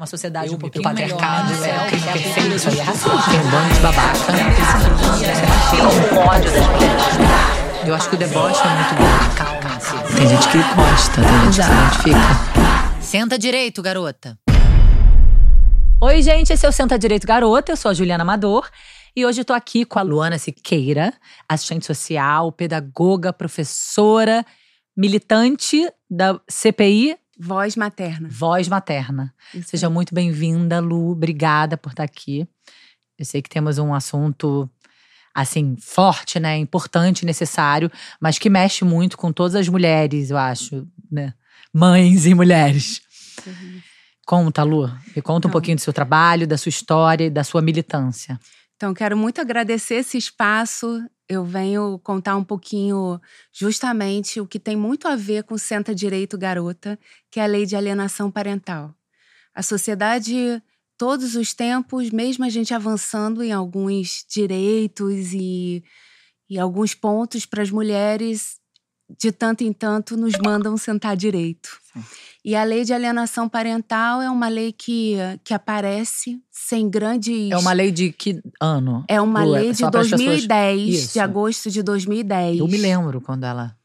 [0.00, 1.68] uma sociedade um pouquinho patriarcado, melhor, né?
[1.68, 2.82] é, Céu, crime que é perfeito, é perfeito.
[2.84, 3.30] racista.
[3.30, 4.32] Tem um bando de babaca.
[6.14, 7.86] Um ódio das mulheres.
[7.86, 9.34] Eu acho que o deboche é muito bom.
[9.36, 9.78] Calma,
[10.16, 13.02] Tem gente que gosta, tem gente que se identifica.
[13.02, 14.38] Senta direito, garota.
[16.00, 18.70] Oi, gente, esse é o Senta Direito Garota, eu sou a Juliana Amador.
[19.14, 21.12] E hoje eu tô aqui com a Luana Siqueira,
[21.46, 24.46] assistente social, pedagoga, professora,
[24.96, 28.28] militante da CPI Voz materna.
[28.30, 29.32] Voz Materna.
[29.54, 31.12] Isso Seja muito bem-vinda, Lu.
[31.12, 32.46] Obrigada por estar aqui.
[33.18, 34.68] Eu sei que temos um assunto
[35.34, 37.90] assim forte, né, importante, necessário,
[38.20, 41.32] mas que mexe muito com todas as mulheres, eu acho, né?
[41.72, 43.00] Mães e mulheres.
[43.46, 43.80] Uhum.
[44.26, 44.88] Conta, Lu.
[45.14, 45.50] Me conta um Então.
[45.50, 48.38] pouquinho do seu trabalho, da sua história e da sua militância.
[48.80, 51.06] Então, quero muito agradecer esse espaço.
[51.28, 53.20] Eu venho contar um pouquinho
[53.52, 56.98] justamente o que tem muito a ver com Senta Direito Garota,
[57.30, 58.94] que é a lei de alienação parental.
[59.54, 60.62] A sociedade,
[60.96, 65.84] todos os tempos, mesmo a gente avançando em alguns direitos e,
[66.48, 68.56] e alguns pontos para as mulheres,
[69.18, 71.78] de tanto em tanto nos mandam sentar direito.
[71.92, 72.02] Sim.
[72.44, 77.56] E a lei de alienação parental é uma lei que, que aparece sem grandes É
[77.58, 79.04] uma lei de que ano?
[79.08, 81.12] é uma Lu, lei de só para as pessoas- 2010, Isso.
[81.12, 82.58] de agosto de 2010.
[82.58, 83.76] Eu me lembro quando ela.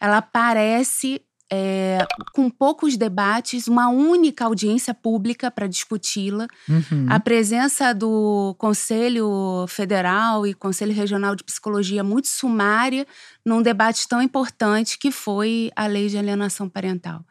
[0.00, 1.20] Ela aparece
[1.52, 6.46] é, com poucos debates, uma única audiência pública para discuti-la.
[6.68, 7.06] Uhum.
[7.08, 13.06] A presença do Conselho Federal e Conselho Regional de Psicologia muito sumária
[13.44, 17.24] num debate tão importante que foi a lei de alienação parental.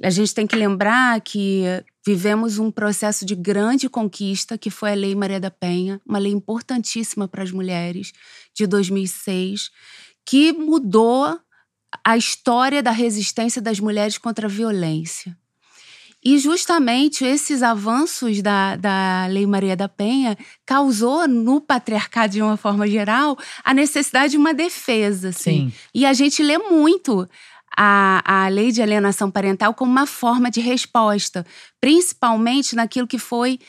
[0.00, 1.64] A gente tem que lembrar que
[2.06, 6.32] vivemos um processo de grande conquista, que foi a Lei Maria da Penha, uma lei
[6.32, 8.12] importantíssima para as mulheres,
[8.54, 9.70] de 2006,
[10.24, 11.38] que mudou
[12.04, 15.36] a história da resistência das mulheres contra a violência.
[16.24, 20.36] E justamente esses avanços da, da Lei Maria da Penha
[20.66, 25.28] causou no patriarcado, de uma forma geral, a necessidade de uma defesa.
[25.28, 25.70] Assim.
[25.70, 25.72] Sim.
[25.94, 27.28] E a gente lê muito
[27.76, 31.46] a, a lei de alienação parental como uma forma de resposta,
[31.80, 33.60] principalmente naquilo que foi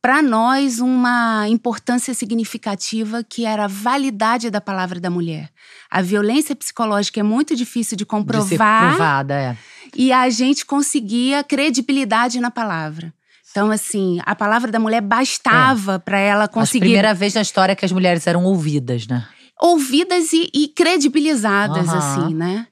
[0.00, 5.50] para nós uma importância significativa que era a validade da palavra da mulher.
[5.90, 9.56] A violência psicológica é muito difícil de De ser comprovar provada, é.
[9.94, 13.12] e a gente conseguia credibilidade na palavra.
[13.50, 17.84] Então, assim, a palavra da mulher bastava para ela conseguir primeira vez na história que
[17.84, 19.26] as mulheres eram ouvidas, né?
[19.60, 21.98] ouvidas e, e credibilizadas, Aham.
[21.98, 22.66] assim, né?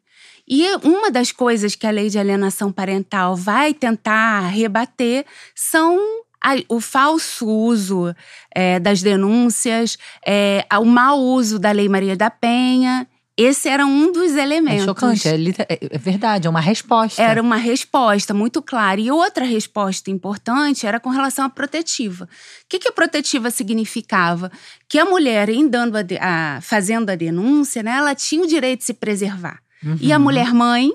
[0.48, 5.26] E uma das coisas que a lei de alienação parental vai tentar rebater
[5.56, 5.98] são
[6.46, 8.14] a- o falso uso
[8.54, 13.06] é, das denúncias, é, o mau uso da Lei Maria da Penha.
[13.38, 14.80] Esse era um dos elementos.
[14.82, 15.34] É chocante, é,
[15.68, 17.20] é- é verdade, é uma resposta.
[17.22, 18.98] Era uma resposta muito clara.
[18.98, 22.24] E outra resposta importante era com relação à protetiva.
[22.24, 22.28] O
[22.66, 24.50] que, que a protetiva significava?
[24.88, 28.78] Que a mulher, em dando a a- fazendo a denúncia, né, ela tinha o direito
[28.80, 29.58] de se preservar.
[30.00, 30.22] E a Uhum.
[30.24, 30.90] mulher mãe,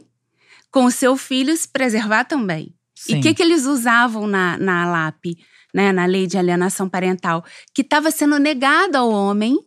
[0.72, 2.74] com o seu filho, se preservar também.
[3.08, 3.20] E Sim.
[3.20, 5.38] o que, que eles usavam na, na LAP,
[5.74, 7.44] né, na lei de alienação parental?
[7.74, 9.58] Que estava sendo negado ao homem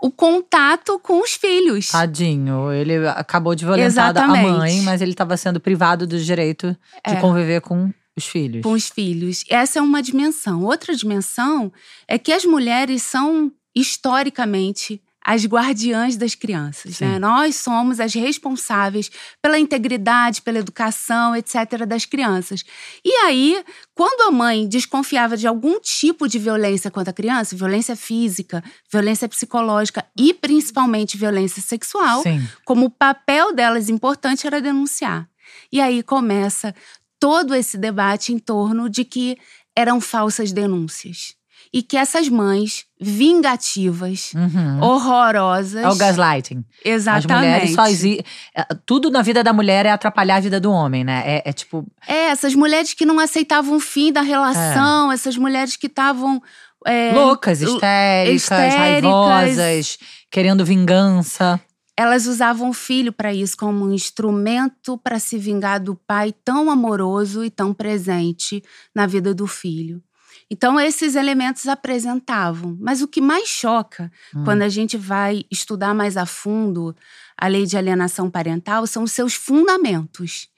[0.00, 1.88] o contato com os filhos.
[1.88, 6.68] Tadinho, ele acabou de violentar a mãe, mas ele estava sendo privado do direito
[7.06, 7.20] de É.
[7.20, 8.62] conviver com os filhos.
[8.62, 9.44] com os filhos.
[9.48, 10.62] Essa é uma dimensão.
[10.64, 11.72] Outra dimensão
[12.06, 17.00] é que as mulheres são, historicamente, as guardiãs das crianças.
[17.00, 17.18] Né?
[17.18, 19.10] Nós somos as responsáveis
[19.42, 22.64] pela integridade, pela educação, etc., das crianças.
[23.04, 23.62] E aí,
[23.94, 29.28] quando a mãe desconfiava de algum tipo de violência contra a criança, violência física, violência
[29.28, 32.40] psicológica e principalmente violência sexual, Sim.
[32.64, 35.28] como o papel delas importante era denunciar.
[35.70, 36.74] E aí começa
[37.20, 39.36] todo esse debate em torno de que
[39.76, 41.37] eram falsas denúncias.
[41.72, 44.80] E que essas mães vingativas, Uhum.
[44.82, 45.82] horrorosas.
[45.84, 46.64] É o gaslighting.
[46.84, 47.32] Exatamente.
[47.32, 48.24] As mulheres só exi...
[48.54, 51.22] é, Tudo na vida da mulher é atrapalhar a vida do homem, né?
[51.24, 51.86] É, é tipo.
[52.06, 56.42] É, essas mulheres que não aceitavam o fim da relação, essas mulheres que estavam.
[56.86, 58.74] é, loucas, histéricas, histéricas.
[58.74, 59.98] raivosas,
[60.30, 61.60] querendo vingança.
[61.96, 66.70] elas usavam o filho para isso como um instrumento para se vingar do pai tão
[66.70, 68.62] amoroso e tão presente
[68.94, 70.00] na vida do filho.
[70.50, 72.76] Então, esses elementos apresentavam.
[72.80, 74.44] Mas o que mais choca, Hum.
[74.44, 76.96] quando a gente vai estudar mais a fundo
[77.36, 80.48] a lei de alienação parental, são os seus fundamentos.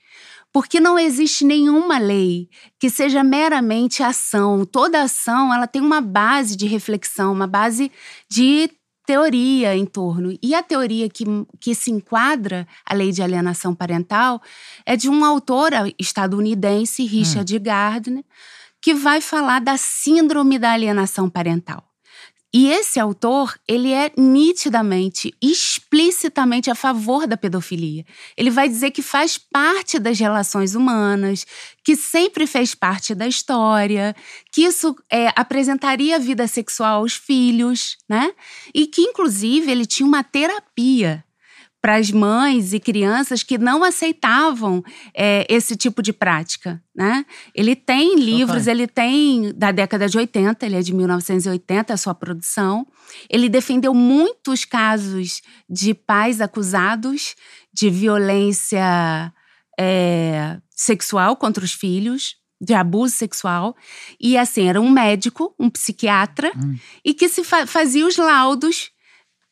[0.53, 2.49] Porque não existe nenhuma lei
[2.79, 4.65] que seja meramente ação.
[4.65, 7.91] Toda ação ela tem uma base de reflexão, uma base
[8.29, 8.69] de
[9.07, 10.37] teoria em torno.
[10.43, 11.25] E a teoria que,
[11.61, 14.41] que se enquadra a lei de alienação parental
[14.87, 18.25] é de um autor estadunidense, Richard Gardner,
[18.81, 21.91] que vai falar da síndrome da alienação parental.
[22.53, 28.05] E esse autor, ele é nitidamente, explicitamente a favor da pedofilia.
[28.37, 31.47] Ele vai dizer que faz parte das relações humanas,
[31.85, 34.17] que sempre fez parte da história,
[34.51, 38.33] que isso é, apresentaria vida sexual aos filhos, né?
[38.75, 41.25] E que, inclusive, ele tinha uma terapia
[41.81, 44.83] para as mães e crianças que não aceitavam
[45.15, 47.25] é, esse tipo de prática, né?
[47.55, 52.15] Ele tem livros, ele tem da década de 80, ele é de 1980, a sua
[52.15, 52.87] produção.
[53.31, 57.35] Ele defendeu muitos casos de pais acusados
[57.73, 59.33] de violência
[59.79, 63.75] é, sexual contra os filhos, de abuso sexual.
[64.21, 66.77] E assim, era um médico, um psiquiatra, hum.
[67.03, 68.91] e que se fa fazia os laudos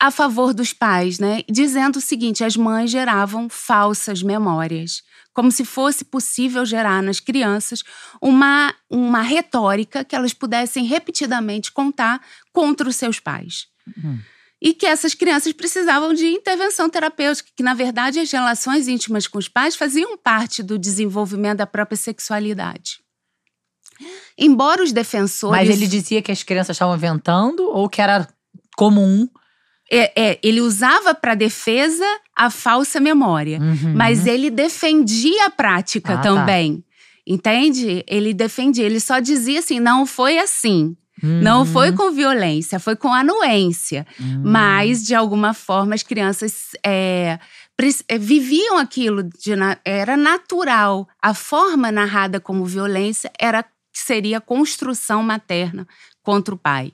[0.00, 1.43] a favor dos pais, né?
[1.50, 5.03] Dizendo o seguinte: as mães geravam falsas memórias,
[5.33, 7.83] como se fosse possível gerar nas crianças
[8.21, 12.21] uma, uma retórica que elas pudessem repetidamente contar
[12.53, 13.67] contra os seus pais.
[13.97, 14.21] Uhum.
[14.61, 19.39] E que essas crianças precisavam de intervenção terapêutica, que na verdade as relações íntimas com
[19.39, 22.99] os pais faziam parte do desenvolvimento da própria sexualidade.
[24.37, 25.56] Embora os defensores.
[25.56, 28.29] Mas ele dizia que as crianças estavam inventando ou que era
[28.77, 29.29] comum
[29.90, 32.05] é, é, ele usava para defesa
[32.37, 33.94] a falsa memória, uhum.
[33.94, 36.23] mas ele defendia a prática ah, tá.
[36.23, 36.76] também.
[36.76, 36.88] Tá.
[37.26, 38.05] Entende?
[38.06, 40.96] Ele defendia, ele só dizia assim: não foi assim.
[41.23, 41.40] Uhum.
[41.43, 44.06] Não foi com violência, foi com anuência.
[44.20, 44.43] Uhum.
[44.44, 47.38] Mas, de alguma forma, as crianças é,
[48.06, 49.50] é viviam aquilo, de,
[49.85, 51.08] era natural.
[51.20, 55.87] A forma narrada como violência era seria construção materna
[56.23, 56.93] contra o pai.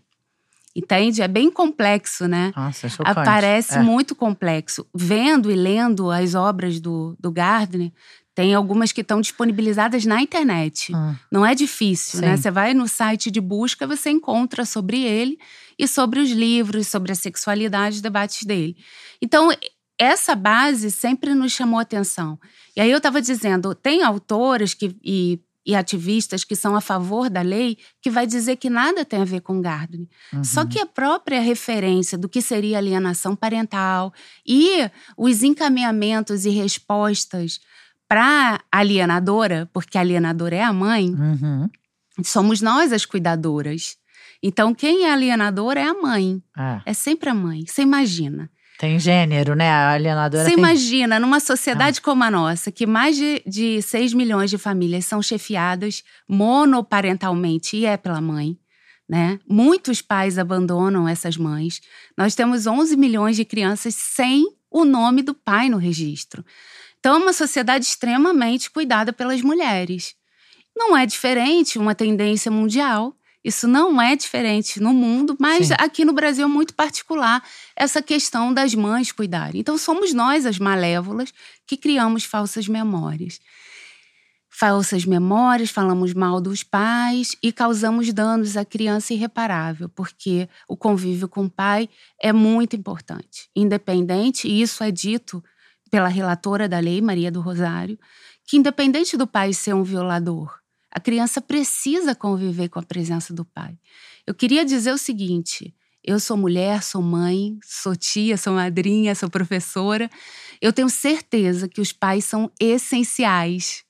[0.77, 1.23] Entende?
[1.23, 2.53] É bem complexo, né?
[2.57, 3.19] Nossa, é chocante.
[3.19, 3.83] Aparece é.
[3.83, 4.85] muito complexo.
[4.93, 7.93] Vendo e lendo as obras do, do Gardner,
[8.35, 10.93] tem algumas que estão disponibilizadas na internet.
[10.93, 11.15] Hum.
[11.31, 12.27] Não é difícil, né?
[12.27, 12.31] Sim.
[12.33, 12.37] né?
[12.37, 15.39] Você vai no site de busca, você encontra sobre ele
[15.79, 18.77] e sobre os livros, sobre a sexualidade, os debates dele.
[19.23, 19.51] Então,
[19.97, 22.39] essa base sempre nos chamou atenção.
[22.77, 27.31] E aí eu estava dizendo, tem autoras que, e e ativistas que são a favor
[27.31, 30.07] da lei que vai dizer que nada tem a ver com Gardner.
[30.33, 30.45] Uhum.
[30.45, 34.13] Só que a própria referência do que seria alienação parental
[34.47, 37.61] e os encaminhamentos e respostas
[38.09, 41.69] para alienadora, porque a alienadora é a mãe, uhum.
[42.23, 43.97] somos nós as cuidadoras.
[44.43, 46.43] Então, quem é alienador é a mãe.
[46.57, 47.65] É, é sempre a mãe.
[47.67, 48.51] Você imagina.
[48.85, 49.71] Tem gênero, né?
[49.71, 50.59] A alienadora Você tem...
[50.59, 52.05] imagina, numa sociedade ah.
[52.05, 57.87] como a nossa, que mais de, de 6 milhões de famílias são chefiadas monoparentalmente, e
[57.87, 58.59] é pela mãe,
[59.09, 59.39] né?
[59.49, 61.81] Muitos pais abandonam essas mães.
[62.15, 66.45] Nós temos 11 milhões de crianças sem o nome do pai no registro.
[67.01, 70.15] Então, é uma sociedade extremamente cuidada pelas mulheres.
[70.77, 75.75] Não é diferente uma tendência mundial isso não é diferente no mundo, mas Sim.
[75.79, 77.45] aqui no Brasil é muito particular
[77.77, 79.61] essa questão das mães cuidarem.
[79.61, 81.33] Então somos nós as malévolas
[81.67, 83.39] que criamos falsas memórias.
[84.49, 91.29] Falsas memórias, falamos mal dos pais e causamos danos à criança irreparável, porque o convívio
[91.29, 93.51] com o pai é muito importante.
[93.55, 95.45] Independente, e isso é dito
[95.91, 97.99] pela relatora da lei, Maria do Rosário,
[98.47, 100.64] que independente do pai ser um violador,
[100.95, 103.77] a criança precisa conviver com a presença do pai.
[104.25, 105.75] Eu queria dizer o seguinte:
[106.05, 110.11] eu sou mulher, sou mãe, sou tia, sou madrinha, sou professora.
[110.61, 113.83] Eu tenho certeza que os pais são essenciais,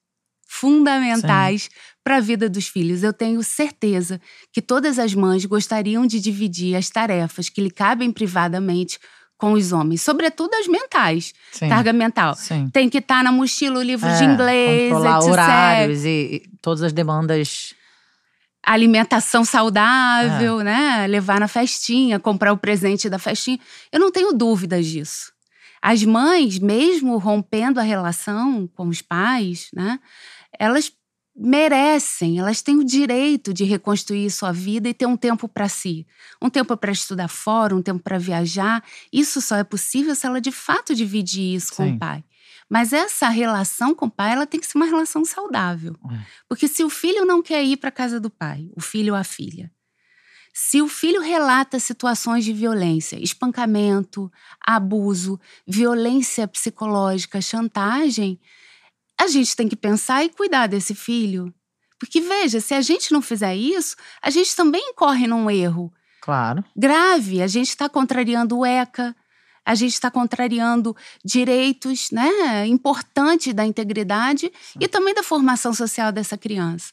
[0.47, 1.69] fundamentais
[2.03, 3.03] para a vida dos filhos.
[3.03, 4.21] Eu tenho certeza
[4.53, 8.99] que todas as mães gostariam de dividir as tarefas que lhe cabem privadamente
[9.45, 11.69] com os homens, sobretudo as mentais, Sim.
[11.69, 12.35] carga mental.
[12.35, 12.71] Sim.
[12.73, 15.31] Tem que estar tá na mochila o livro é, de inglês, controlar etc.
[15.31, 17.75] horários e, e todas as demandas
[18.63, 20.65] alimentação saudável, é.
[20.65, 21.07] né?
[21.07, 23.61] Levar na festinha, comprar o presente da festinha.
[23.93, 25.31] Eu não tenho dúvidas disso.
[25.83, 30.01] As mães, mesmo rompendo a relação com os pais, né?
[30.59, 30.91] Elas
[31.37, 36.07] merecem, elas têm o direito de reconstruir sua vida e ter um tempo para si.
[36.41, 38.85] Um tempo para estudar fora, um tempo para viajar.
[39.13, 41.77] Isso só é possível se ela de fato dividir isso Sim.
[41.77, 42.25] com o pai.
[42.69, 45.97] Mas essa relação com o pai, ela tem que ser uma relação saudável.
[46.11, 46.19] É.
[46.49, 49.25] Porque se o filho não quer ir para casa do pai, o filho ou a
[49.25, 49.71] filha,
[50.53, 58.41] se o filho relata situações de violência, espancamento, abuso, violência psicológica, chantagem,
[59.21, 61.53] a gente tem que pensar e cuidar desse filho.
[61.99, 65.93] Porque veja, se a gente não fizer isso, a gente também incorre num erro.
[66.21, 66.65] Claro.
[66.77, 67.43] Grave.
[67.43, 69.15] A gente está contrariando o ECA,
[69.65, 70.95] a gente está contrariando
[71.25, 74.79] direitos né, importantes da integridade Sim.
[74.81, 76.93] e também da formação social dessa criança.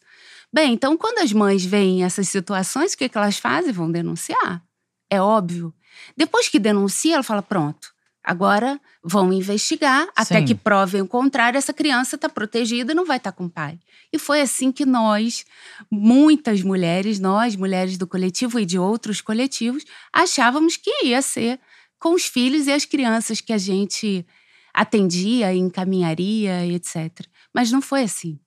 [0.54, 3.72] Bem, então quando as mães veem essas situações, o que, que elas fazem?
[3.72, 4.64] Vão denunciar.
[5.10, 5.74] É óbvio.
[6.16, 7.91] Depois que denuncia, ela fala: pronto,
[8.24, 10.46] agora vão investigar até Sim.
[10.46, 13.80] que provem o contrário, essa criança está protegida e não vai estar com o pai.
[14.14, 15.46] E foi assim que nós,
[15.90, 21.60] muitas mulheres, nós, mulheres do coletivo e de outros coletivos, achávamos que ia ser
[22.00, 24.26] com os filhos e as crianças que a gente
[24.74, 27.26] atendia, encaminharia, etc.
[27.54, 28.40] Mas não foi assim.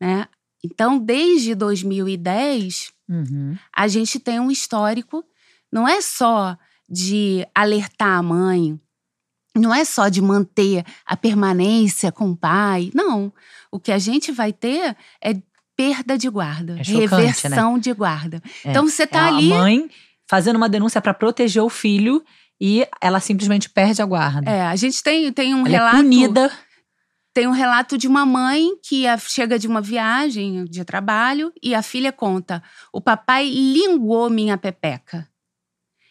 [0.00, 0.26] Né?
[0.64, 3.56] Então, desde 2010, Uhum.
[3.74, 5.24] a gente tem um histórico,
[5.72, 6.56] não é só
[6.90, 8.78] de alertar a mãe,
[9.56, 13.32] não é só de manter a permanência com o pai, não.
[13.70, 15.36] O que a gente vai ter é
[15.76, 18.42] perda de guarda, É chocante, reversão de guarda.
[18.64, 18.70] É.
[18.70, 19.52] Então você É tá ali.
[19.52, 19.90] A mãe
[20.28, 22.22] fazendo uma denúncia para proteger o filho
[22.60, 24.50] e ela simplesmente perde a guarda.
[24.50, 25.96] É, a gente tem, tem um ela relato.
[25.96, 26.52] é punida.
[27.32, 31.82] Tem um relato de uma mãe que chega de uma viagem de trabalho e a
[31.82, 35.29] filha conta: o papai linguou minha pepeca.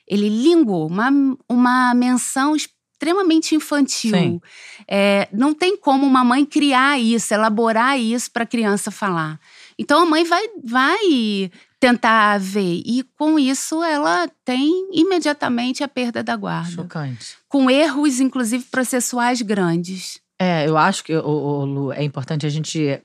[0.09, 1.09] Ele linguou, uma,
[1.47, 4.41] uma menção extremamente infantil.
[4.87, 9.39] É, não tem como uma mãe criar isso, elaborar isso para a criança falar.
[9.77, 16.21] Então a mãe vai, vai tentar ver e com isso ela tem imediatamente a perda
[16.21, 17.37] da guarda, Chocante.
[17.47, 20.19] com erros inclusive processuais grandes.
[20.37, 23.01] É, eu acho que, ô, ô, Lu, é importante a gente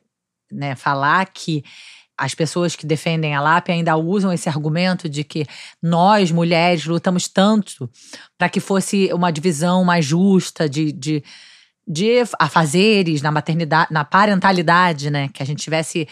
[0.50, 1.64] né, falar que
[2.16, 5.44] as pessoas que defendem a LAP ainda usam esse argumento de que
[5.82, 7.90] nós, mulheres, lutamos tanto
[8.38, 11.24] para que fosse uma divisão mais justa de, de,
[11.86, 15.28] de afazeres na maternidade, na parentalidade, né?
[15.32, 16.06] Que a gente tivesse.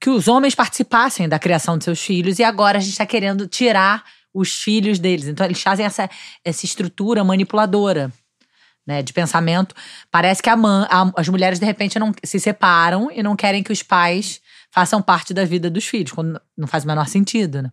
[0.00, 3.46] Que os homens participassem da criação de seus filhos e agora a gente está querendo
[3.46, 5.26] tirar os filhos deles.
[5.26, 6.10] Então eles fazem essa,
[6.44, 8.12] essa estrutura manipuladora
[8.86, 9.74] né, de pensamento.
[10.10, 13.72] Parece que a a- as mulheres, de repente, não se separam e não querem que
[13.72, 14.40] os pais
[14.74, 17.70] façam parte da vida dos filhos, quando não faz o menor sentido, né?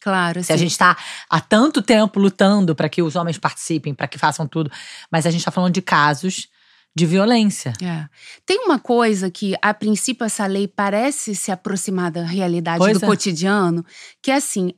[0.00, 0.96] Claro, Se a assim, gente está
[1.28, 4.70] há tanto tempo lutando para que os homens participem, para que façam tudo,
[5.10, 6.48] mas a gente está falando de casos
[6.94, 7.72] de violência.
[7.82, 8.06] É.
[8.46, 13.04] Tem uma coisa que, a princípio, essa lei parece se aproximar da realidade Pois do
[13.04, 13.08] é.
[13.08, 13.84] cotidiano,
[14.22, 14.74] que é assim,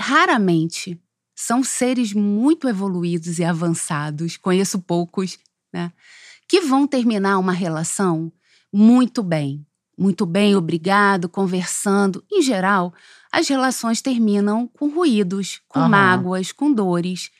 [0.00, 1.00] raramente
[1.36, 5.38] são seres muito evoluídos e avançados, conheço poucos,
[5.72, 5.92] né?
[6.48, 8.32] Que vão terminar uma relação
[8.72, 9.64] muito bem.
[10.00, 12.24] Muito bem, obrigado, conversando.
[12.32, 12.94] Em geral,
[13.30, 17.30] as relações terminam com ruídos, com mágoas, com dores.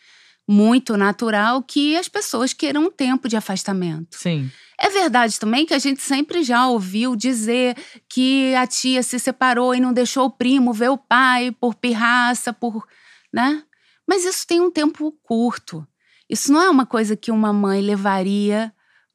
[0.46, 4.14] Muito natural que as pessoas queiram um tempo de afastamento.
[4.14, 4.50] Sim.
[4.78, 7.74] É verdade também que a gente sempre já ouviu dizer
[8.06, 12.52] que a tia se separou e não deixou o primo ver o pai por pirraça,
[12.52, 12.86] por.
[13.32, 13.62] né?
[14.06, 15.86] Mas isso tem um tempo curto.
[16.28, 18.70] Isso não é uma coisa que uma mãe levaria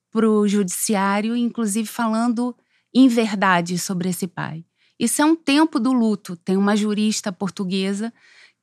[0.09, 2.55] para o judiciário, inclusive falando
[2.95, 4.65] em verdade sobre esse pai.
[4.99, 6.37] Isso é um tempo do luto.
[6.37, 8.13] Tem uma jurista portuguesa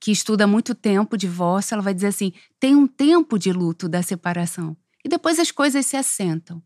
[0.00, 4.02] que estuda muito tempo divórcio, ela vai dizer assim: tem um tempo de luto da
[4.02, 4.76] separação.
[5.04, 6.62] E depois as coisas se assentam.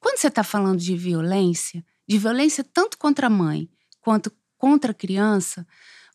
[0.00, 4.94] Quando você está falando de violência, de violência tanto contra a mãe quanto contra a
[4.94, 5.66] criança,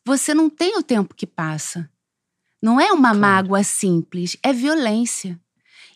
[0.04, 1.90] você não tem o tempo que passa.
[2.62, 3.18] Não é uma Claro.
[3.20, 5.40] mágoa simples, é violência.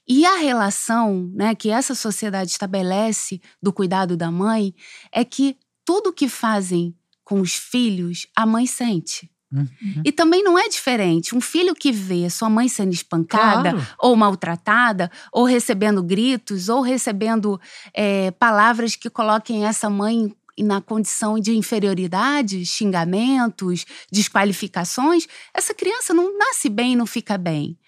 [0.06, 4.74] E a relação né, que essa sociedade estabelece do cuidado da mãe
[5.10, 6.94] é que tudo que fazem
[7.24, 9.30] com os filhos, a mãe sente.
[9.52, 10.02] Uhum.
[10.04, 11.34] E também não é diferente.
[11.34, 13.86] Um filho que vê sua mãe sendo espancada, Claro.
[14.00, 17.60] ou maltratada, ou recebendo gritos, ou recebendo
[17.94, 26.36] é, palavras que coloquem essa mãe na condição de inferioridade, xingamentos, desqualificações, essa criança não
[26.36, 27.78] nasce bem e não fica bem.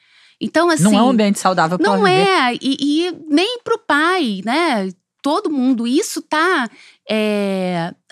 [0.41, 0.85] Então, assim.
[0.85, 4.91] não é um ambiente saudável para Não é, e, e nem para o pai, né?
[5.23, 5.87] Todo mundo.
[5.87, 6.69] Isso está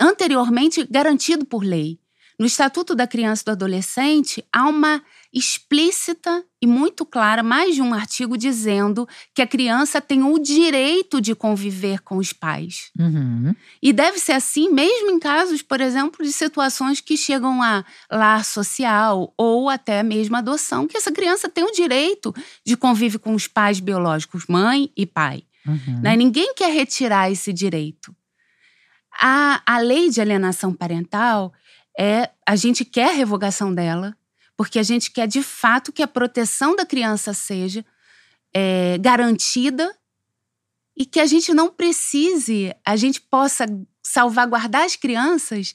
[0.01, 1.99] anteriormente garantido por lei.
[2.39, 5.03] No Estatuto da Criança e do Adolescente, há uma
[5.33, 11.21] explícita e muito clara, mais de um artigo dizendo que a criança tem o direito
[11.21, 12.91] de conviver com os pais.
[12.99, 13.55] Uhum.
[13.83, 18.47] E deve ser assim mesmo em casos, por exemplo, de situações que chegam a lar
[18.47, 23.47] social ou até mesmo adoção, que essa criança tem o direito de conviver com os
[23.47, 25.43] pais biológicos, mãe e pai.
[25.67, 26.01] Uhum.
[26.03, 26.17] Né?
[26.17, 28.17] Ninguém quer retirar esse direito.
[29.21, 31.53] A, a lei de alienação parental
[31.99, 34.17] é a gente quer a revogação dela,
[34.57, 37.85] porque a gente quer de fato que a proteção da criança seja
[38.55, 39.95] é, garantida
[40.97, 43.67] e que a gente não precise, a gente possa
[44.03, 45.75] salvaguardar as crianças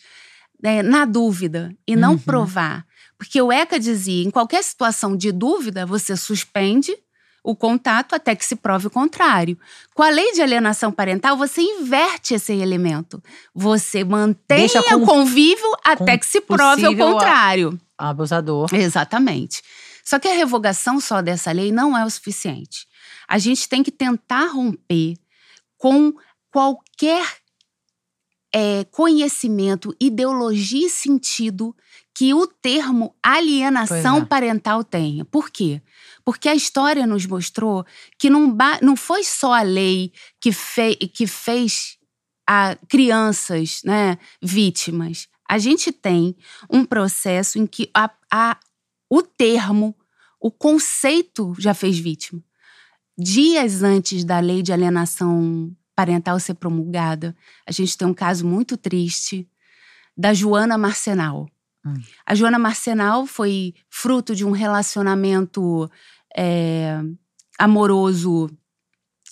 [0.62, 2.20] né, na dúvida e não Uhum.
[2.20, 2.86] provar.
[3.18, 6.96] Porque o ECA dizia, em qualquer situação de dúvida, você suspende
[7.44, 9.58] o contato até que se prove o contrário.
[9.94, 13.22] Com a lei de alienação parental, você inverte esse elemento.
[13.54, 17.80] Você mantém o convívio até que se prove o contrário.
[18.00, 18.70] Abusador.
[18.74, 19.62] Exatamente.
[20.04, 22.88] Só que a revogação só dessa lei não é o suficiente.
[23.28, 25.16] A gente tem que tentar romper
[25.78, 26.14] com
[26.52, 27.24] qualquer
[28.54, 31.76] é, conhecimento, ideologia e sentido
[32.16, 34.26] que o termo alienação é.
[34.26, 35.24] parental tenha.
[35.24, 35.82] Por quê?
[36.26, 37.86] Porque a história nos mostrou
[38.18, 41.98] que não, não foi só a lei que, fe que fez
[42.48, 45.28] a crianças né, vítimas.
[45.50, 46.36] A gente tem
[46.70, 48.56] um processo em que a, a,
[49.10, 49.96] o termo,
[50.40, 52.40] o conceito já fez vítima.
[53.18, 58.78] Dias antes da lei de alienação parental ser promulgada, a gente tem um caso muito
[58.78, 59.50] triste
[60.16, 61.50] da Joana Marcenal.
[61.84, 61.96] Hum.
[62.28, 65.90] A Joana Marcenal foi fruto de um relacionamento
[66.38, 67.02] é,
[67.58, 68.52] amoroso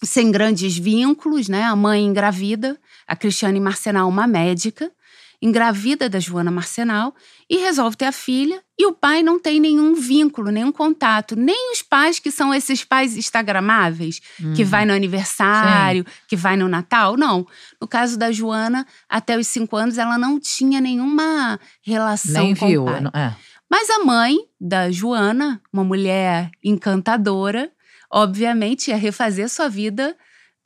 [0.04, 1.64] sem grandes vínculos, né?
[1.64, 4.92] A mãe engravida, a Cristiane Marcenal, uma médica,
[5.42, 7.14] engravida da Joana Marcenal
[7.50, 8.62] e resolve ter a filha.
[8.78, 12.84] E o pai não tem nenhum vínculo, nenhum contato, nem os pais que são esses
[12.84, 14.54] pais instagramáveis, uhum.
[14.54, 16.12] que vai no aniversário, Sim.
[16.28, 17.16] que vai no Natal.
[17.18, 17.46] Não.
[17.82, 22.68] No caso da Joana, até os cinco anos, ela não tinha nenhuma relação nem com
[22.68, 23.02] viu, o pai.
[23.02, 23.36] Não, é.
[23.70, 27.72] Mas a mãe da Joana, uma mulher encantadora,
[28.12, 30.16] obviamente ia refazer sua vida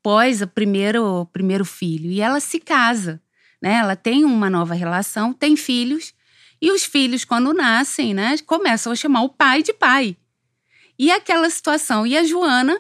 [0.04, 2.12] pós o primeiro, primeiro filho.
[2.12, 3.22] E ela se casa
[3.62, 3.76] né?
[3.76, 6.14] Ela tem uma nova relação, tem filhos,
[6.62, 10.16] e os filhos, quando nascem, né, começam a chamar o pai de pai.
[10.98, 12.06] E aquela situação.
[12.06, 12.80] E a Joana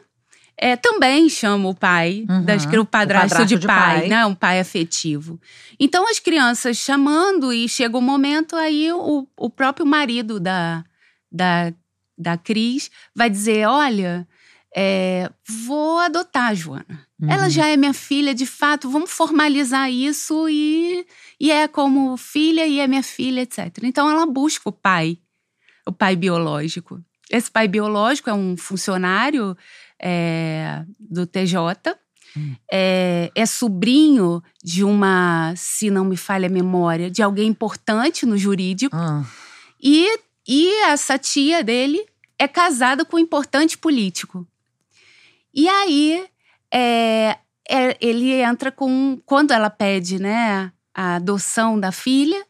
[0.55, 4.07] é, também chama o pai, uhum, das, o, padrasto o padrasto de, de pai, pai,
[4.07, 4.25] né?
[4.27, 5.41] Um pai afetivo.
[5.79, 10.83] Então as crianças chamando, e chega o um momento, aí o, o próprio marido da,
[11.31, 11.73] da,
[12.15, 14.27] da Cris vai dizer: olha,
[14.75, 15.29] é,
[15.65, 17.05] vou adotar a Joana.
[17.19, 17.29] Uhum.
[17.29, 21.05] Ela já é minha filha, de fato, vamos formalizar isso e,
[21.39, 23.79] e é como filha e é minha filha, etc.
[23.83, 25.17] Então ela busca o pai,
[25.85, 27.01] o pai biológico.
[27.29, 29.55] Esse pai biológico é um funcionário
[30.01, 31.57] é, do TJ,
[32.35, 32.55] hum.
[32.71, 38.37] é, é, sobrinho de uma, se não me falha a memória, de alguém importante no
[38.37, 38.95] jurídico.
[38.95, 39.23] Ah.
[39.81, 42.05] E, e essa tia dele
[42.37, 44.47] é casada com um importante político.
[45.53, 46.25] E aí,
[46.73, 47.37] é,
[47.69, 49.19] é, ele entra com.
[49.25, 52.45] Quando ela pede, né, a adoção da filha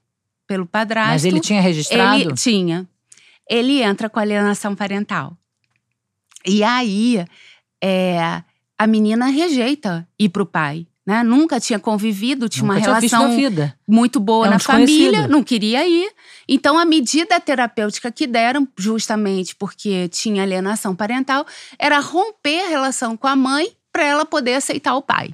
[0.48, 1.12] pelo padrasto.
[1.12, 2.22] Mas ele tinha registrado?
[2.22, 2.88] Ele tinha.
[3.50, 5.38] Ele entra com alienação parental.
[6.46, 7.26] E aí,
[7.84, 8.44] é,
[8.78, 10.88] a menina rejeita ir pro pai.
[11.06, 11.24] Né?
[11.24, 15.44] Nunca tinha convivido, tinha Nunca uma tinha relação muito boa é um na família, não
[15.44, 16.12] queria ir.
[16.48, 21.46] Então, a medida terapêutica que deram, justamente porque tinha alienação parental,
[21.80, 25.34] era romper a relação com a mãe para ela poder aceitar o pai.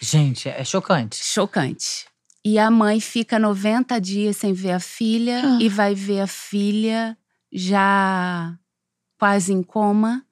[0.00, 1.16] Gente, é chocante.
[1.24, 2.06] Chocante.
[2.44, 5.58] E a mãe fica 90 dias sem ver a filha ah.
[5.62, 7.16] e vai ver a filha
[7.50, 8.54] já
[9.18, 10.22] quase em coma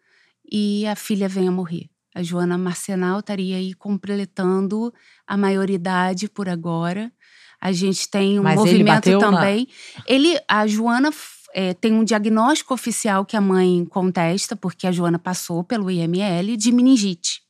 [0.51, 1.89] e a filha vem a morrer.
[2.15, 4.93] A Joana Marcenal estaria aí completando
[5.27, 7.11] a maioridade por agora.
[7.61, 9.69] A gente tem um Mas movimento ele também.
[9.97, 10.05] Na...
[10.07, 11.11] Ele, a Joana
[11.55, 16.57] é, tem um diagnóstico oficial que a mãe contesta, porque a Joana passou pelo IML,
[16.57, 17.43] de meningite.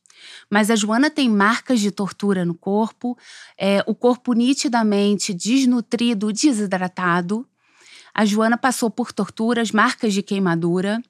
[0.49, 3.17] Mas a Joana tem marcas de tortura no corpo,
[3.57, 7.45] é, o corpo nitidamente desnutrido, desidratado.
[8.13, 11.01] A Joana passou por torturas, marcas de queimadura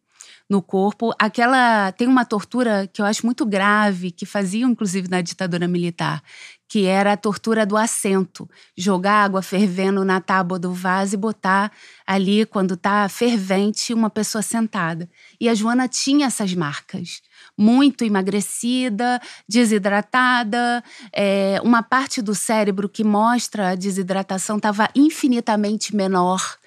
[0.50, 1.14] no corpo.
[1.18, 6.22] Aquela tem uma tortura que eu acho muito grave, que faziam inclusive na ditadura militar,
[6.68, 11.72] que era a tortura do assento, jogar água fervendo na tábua do vaso e botar
[12.06, 15.10] ali quando tá fervente uma pessoa sentada.
[15.40, 17.22] E a Joana tinha essas marcas
[17.58, 26.58] muito emagrecida, desidratada, é, uma parte do cérebro que mostra a desidratação estava infinitamente menor.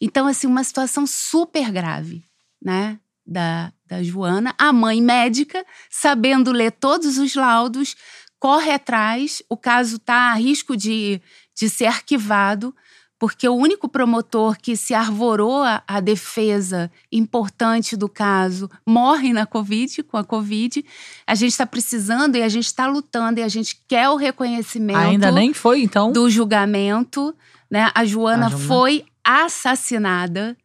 [0.00, 2.24] Então, assim, uma situação super grave,
[2.60, 2.98] né?
[3.26, 7.96] Da, da Joana, a mãe médica, sabendo ler todos os laudos,
[8.38, 11.20] corre atrás, o caso está a risco de,
[11.56, 12.74] de ser arquivado,
[13.22, 19.46] porque o único promotor que se arvorou a, a, defesa importante do caso morre na
[19.46, 20.84] Covid, com a Covid.
[21.24, 24.98] A gente está precisando e a gente está lutando e a gente quer o reconhecimento.
[24.98, 26.10] Ainda nem foi, então?
[26.10, 27.32] Do julgamento.
[27.70, 27.92] Né?
[27.94, 28.66] A Joana, a Joana...
[28.66, 30.56] foi assassinada.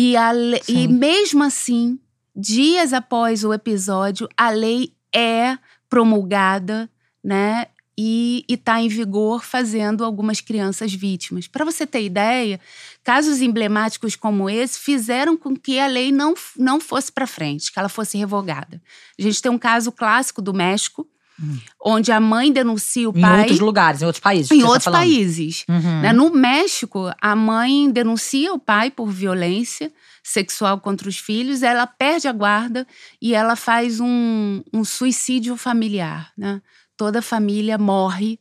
[0.00, 0.14] E,
[0.68, 1.98] e mesmo assim,
[2.34, 5.58] dias após o episódio, a lei é
[5.88, 6.88] promulgada,
[7.22, 7.66] né?
[8.00, 11.48] e está em vigor fazendo algumas crianças vítimas.
[11.48, 12.60] Para você ter ideia,
[13.02, 17.78] casos emblemáticos como esse fizeram com que a lei não, não fosse para frente, que
[17.78, 18.80] ela fosse revogada.
[19.18, 21.08] A gente tem um caso clássico do México,
[21.40, 21.58] hum.
[21.84, 23.22] onde a mãe denuncia o pai.
[23.22, 24.50] Em outros lugares, em outros países.
[24.50, 25.64] Em tá outros tá países.
[25.68, 26.00] Uhum.
[26.02, 26.12] Né?
[26.12, 32.28] No México, a mãe denuncia o pai por violência sexual contra os filhos, ela perde
[32.28, 32.86] a guarda
[33.20, 36.30] e ela faz um, um suicídio familiar.
[36.36, 36.60] Né?
[36.96, 38.38] Toda a família morre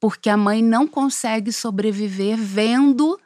[0.00, 3.20] porque a mãe não consegue sobreviver vendo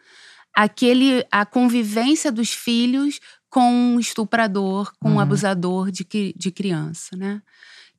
[0.54, 5.14] aquele a convivência dos filhos com um estuprador, com uhum.
[5.14, 6.04] um abusador de,
[6.36, 7.40] de criança, né?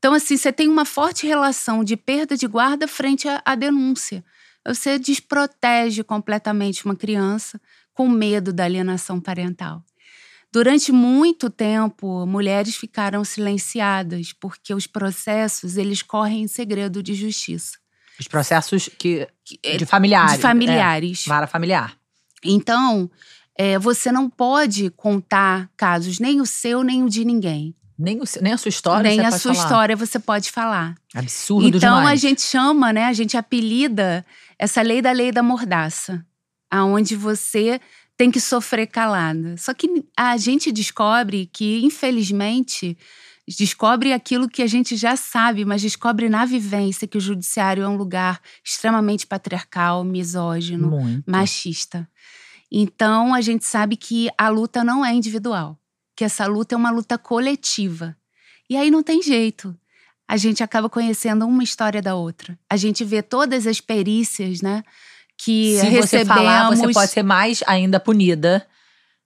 [0.06, 4.24] Então, assim, você tem uma forte relação de perda de guarda frente à, à denúncia.
[4.64, 7.60] Você desprotege completamente uma criança
[7.92, 9.84] com medo da alienação parental.
[10.54, 17.80] Durante muito tempo, mulheres ficaram silenciadas porque os processos eles correm em segredo de justiça.
[18.20, 19.28] Os processos que
[19.64, 20.36] é, de familiares.
[20.36, 21.26] De familiares.
[21.26, 21.98] É, vara familiar.
[22.44, 23.10] Então,
[23.58, 27.76] é, você não pode contar casos, nem o seu, nem o de ninguém.
[27.98, 29.66] Nem, o, nem a sua história Nem a sua falar.
[29.66, 30.96] história você pode falar.
[31.14, 32.08] Absurdo então, demais.
[32.08, 33.06] a gente chama, né?
[33.06, 34.26] A gente apelida
[34.60, 36.26] essa lei da lei da mordaça.
[36.70, 37.80] aonde você
[38.18, 39.56] tem que sofrer calada.
[39.58, 42.98] Só que a gente descobre que, infelizmente,
[43.48, 47.88] descobre aquilo que a gente já sabe, mas descobre na vivência que o judiciário é
[47.88, 51.30] um lugar extremamente patriarcal, misógino, Muito.
[51.30, 52.08] machista.
[52.72, 55.78] Então a gente sabe que a luta não é individual,
[56.16, 58.16] que essa luta é uma luta coletiva.
[58.70, 59.76] E aí não tem jeito.
[60.28, 62.58] A gente acaba conhecendo uma história da outra.
[62.70, 64.84] A gente vê todas as perícias, né?
[65.38, 66.10] que Se recebemos.
[66.10, 68.66] você falar, você pode ser mais ainda punida.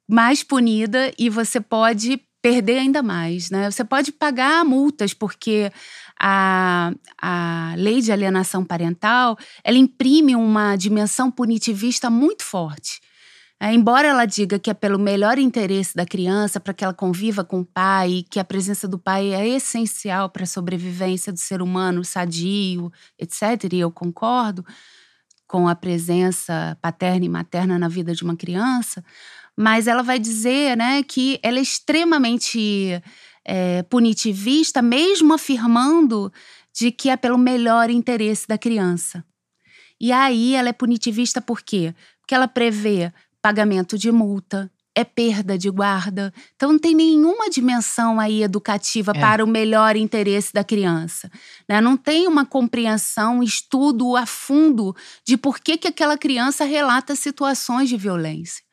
[0.08, 3.70] Mais punida e você pode perder ainda mais, né?
[3.70, 5.72] Você pode pagar multas, porque
[6.20, 13.02] a, a lei de alienação parental, ela imprime uma dimensão punitivista muito forte.
[13.62, 17.44] É, embora ela diga que é pelo melhor interesse da criança, para que ela conviva
[17.44, 21.62] com o pai, que a presença do pai é essencial para a sobrevivência do ser
[21.62, 24.66] humano sadio, etc., e eu concordo,
[25.46, 29.04] com a presença paterna e materna na vida de uma criança,
[29.58, 33.02] mas ela vai dizer né, que ela é extremamente
[33.44, 36.32] é, punitivista, mesmo afirmando
[36.74, 39.26] de que é pelo melhor interesse da criança.
[40.00, 41.94] E aí ela é punitivista por quê?
[42.22, 46.34] Porque ela prevê pagamento de multa, é perda de guarda.
[46.56, 49.20] Então não tem nenhuma dimensão aí educativa é.
[49.20, 51.32] para o melhor interesse da criança.
[51.68, 51.80] Né?
[51.80, 57.88] Não tem uma compreensão, estudo a fundo de por que, que aquela criança relata situações
[57.88, 58.64] de violência.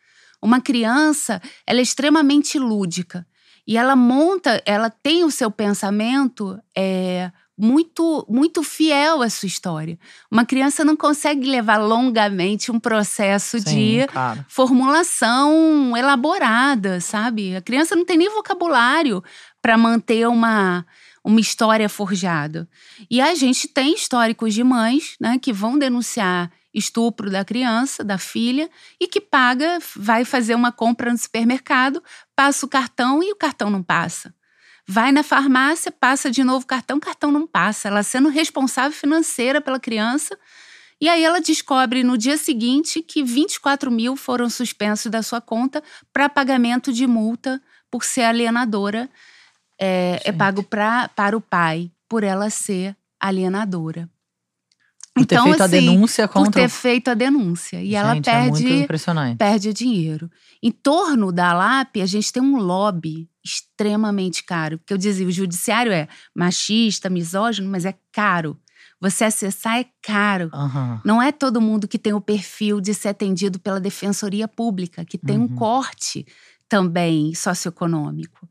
[0.43, 3.27] Uma criança, ela é extremamente lúdica.
[3.67, 9.99] E ela monta, ela tem o seu pensamento é, muito muito fiel à sua história.
[10.31, 14.45] Uma criança não consegue levar longamente um processo Sim, de claro.
[14.49, 17.57] formulação elaborada, sabe?
[17.57, 19.23] A criança não tem nem vocabulário
[19.63, 20.85] para manter uma
[21.25, 22.69] uma história forjada.
[23.11, 28.19] E a gente tem históricos de mães, né, que vão denunciar estupro da criança, da
[28.19, 32.03] filha, e que paga, vai fazer uma compra no supermercado,
[32.37, 34.33] passa o cartão e o cartão não passa.
[34.89, 37.89] Vai na farmácia, passa de novo o cartão, o cartão não passa.
[37.89, 40.39] Ela sendo responsável financeira pela criança.
[41.01, 45.83] E aí ela descobre no dia seguinte que 24 mil foram suspensos da sua conta
[46.13, 49.11] para pagamento de multa por ser alienadora.
[49.79, 54.09] É, é pago pra, para o pai por ela ser alienadora.
[55.17, 56.53] Por então, ter feito assim, a denúncia contra.
[56.53, 57.77] Por ter feito a denúncia.
[57.79, 60.31] E gente, ela perde, é perde dinheiro.
[60.63, 64.77] Em torno da LAP, a gente tem um lobby extremamente caro.
[64.77, 68.61] Porque eu dizia, o judiciário é machista, misógino, mas é caro.
[69.01, 70.51] Você acessar é caro.
[70.53, 71.01] Uhum.
[71.03, 75.17] Não é todo mundo que tem o perfil de ser atendido pela defensoria pública, que
[75.17, 75.45] tem uhum.
[75.45, 76.27] um corte
[76.69, 78.47] também socioeconômico.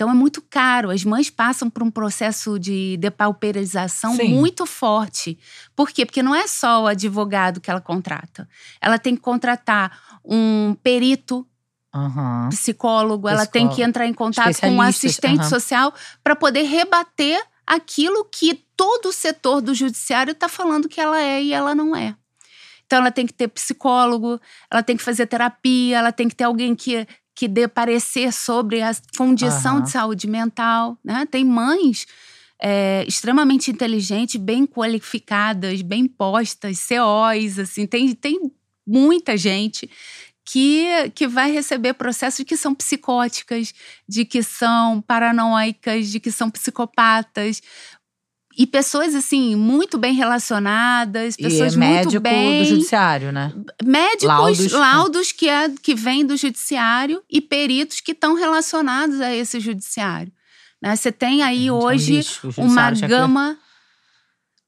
[0.00, 0.88] Então é muito caro.
[0.88, 4.32] As mães passam por um processo de depauperização Sim.
[4.32, 5.38] muito forte.
[5.76, 6.06] Por quê?
[6.06, 8.48] Porque não é só o advogado que ela contrata.
[8.80, 11.46] Ela tem que contratar um perito
[11.92, 12.48] Uhum.
[12.50, 15.48] psicólogo, ela tem que entrar em contato com um assistente uhum.
[15.48, 21.20] social para poder rebater aquilo que todo o setor do judiciário está falando que ela
[21.20, 22.14] é e ela não é.
[22.90, 26.42] Então ela tem que ter psicólogo, ela tem que fazer terapia, ela tem que ter
[26.42, 29.82] alguém que, que dê parecer sobre a condição uhum.
[29.82, 30.98] de saúde mental.
[31.04, 31.26] Né?
[31.30, 32.06] Tem mães
[32.60, 38.38] é, extremamente inteligentes, bem qualificadas, bem postas, COs, assim, tem, tem
[38.86, 39.88] muita gente
[40.44, 43.72] que, que vai receber processos que são psicóticas,
[44.08, 47.62] de que são paranoicas, de que são psicopatas.
[48.62, 52.62] E pessoas, assim, muito bem relacionadas, pessoas e é médico muito bem.
[52.62, 53.54] do judiciário, né?
[53.82, 59.34] Médicos, Laudos, laudos, que, é, que vêm do judiciário e peritos que estão relacionados a
[59.34, 60.30] esse judiciário.
[60.82, 60.94] Né?
[60.94, 63.58] Você tem aí Gente, é um hoje lixo, o uma tinha que- gama,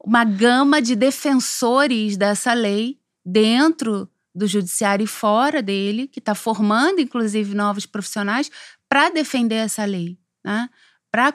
[0.02, 6.98] uma gama de defensores dessa lei dentro do judiciário e fora dele, que está formando,
[6.98, 8.50] inclusive, novos profissionais
[8.88, 10.70] para defender essa lei, né?
[11.10, 11.30] para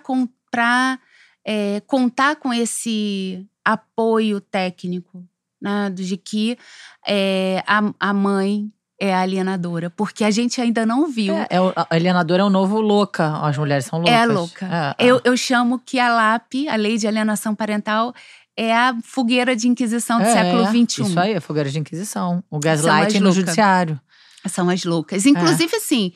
[1.48, 5.24] é, contar com esse apoio técnico,
[5.62, 5.90] né?
[5.90, 6.58] de que
[7.08, 11.34] é, a, a mãe é alienadora, porque a gente ainda não viu.
[11.34, 13.38] É, é a alienadora é o novo louca.
[13.42, 14.16] As mulheres são loucas.
[14.16, 14.96] É louca.
[15.00, 15.10] É, é.
[15.10, 18.14] Eu, eu chamo que a LAP, a Lei de Alienação Parental,
[18.58, 21.04] é a fogueira de inquisição do É, século XXI.
[21.04, 22.44] Isso aí, é fogueira de inquisição.
[22.50, 24.02] O gaslighting no judiciário.
[24.48, 25.26] São as loucas.
[25.26, 25.72] Inclusive,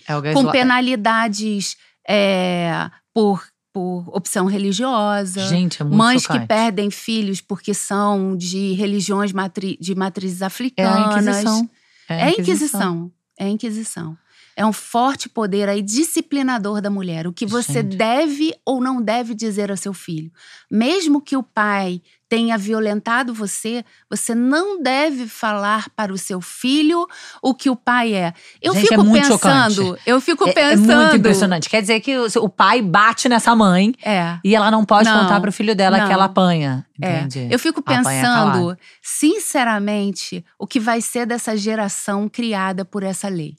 [0.07, 5.47] É o com penalidades é, por, por opção religiosa.
[5.47, 6.41] Gente, é muito Mães chocante.
[6.41, 11.39] que perdem filhos porque são de religiões matri de matrizes É a africanas.
[11.39, 11.69] Inquisição.
[12.09, 13.11] É a Inquisição.
[13.37, 14.17] É a Inquisição.
[14.55, 17.25] É um forte poder aí disciplinador da mulher.
[17.25, 17.95] O que você Gente.
[17.95, 20.31] deve ou não deve dizer ao seu filho.
[20.69, 27.05] Mesmo que o pai tenha violentado você, você não deve falar para o seu filho
[27.41, 28.33] o que o pai é.
[28.61, 30.01] Eu Gente, é fico muito pensando, chocante.
[30.05, 30.95] eu fico É, é pensando.
[31.01, 31.69] muito impressionante.
[31.69, 34.39] Quer dizer que o, o pai bate nessa mãe É.
[34.45, 36.11] e ela não pode Não, contar pro filho dela que não.
[36.13, 36.85] ela apanha.
[37.01, 37.47] É, Entende?
[37.53, 43.55] eu fico Apanha pensando, sinceramente, o que vai ser dessa geração criada por essa lei.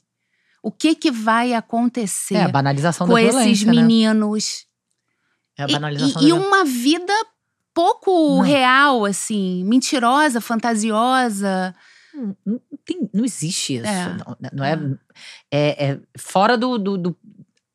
[0.63, 3.71] O que que vai acontecer É a banalização com da esses né?
[3.71, 4.65] meninos?
[5.55, 7.13] É a E- banalização e, e da uma vida
[7.73, 8.41] pouco Não.
[8.41, 11.75] real, assim, mentirosa, fantasiosa.
[12.13, 13.85] Não, não tem- não existe isso.
[13.87, 14.17] É.
[14.17, 14.79] Não, não é,
[15.51, 17.17] é, é fora do, do, do,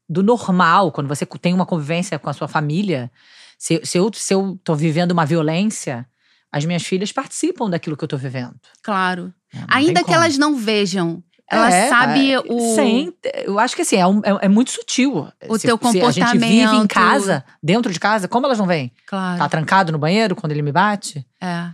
[0.08, 0.92] do normal.
[0.92, 3.10] Quando você tem uma convivência com a sua família,
[3.58, 6.06] se, se, eu, se eu tô vivendo uma violência,
[6.52, 8.54] as minhas filhas participam daquilo que eu tô vivendo.
[8.82, 9.34] Claro.
[9.50, 10.16] Tem Ainda que como.
[10.16, 12.74] elas não vejam, ela É, sabe é, o.
[12.74, 13.12] Sem,
[13.44, 15.28] eu acho que assim, é, um- é- é muito sutil.
[15.48, 16.88] O se, teu Se a gente vive em comportamento.
[16.94, 18.92] casa, dentro de casa, como elas não veem?
[19.06, 19.38] Claro.
[19.38, 21.26] Tá trancado no banheiro quando ele me bate?
[21.40, 21.68] É.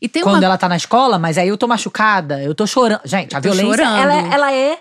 [0.00, 0.44] E tem quando uma.
[0.44, 3.00] ela tá na escola, mas aí eu tô machucada, eu tô chorando.
[3.04, 4.78] Gente, a Eu violência, ela, é- ela é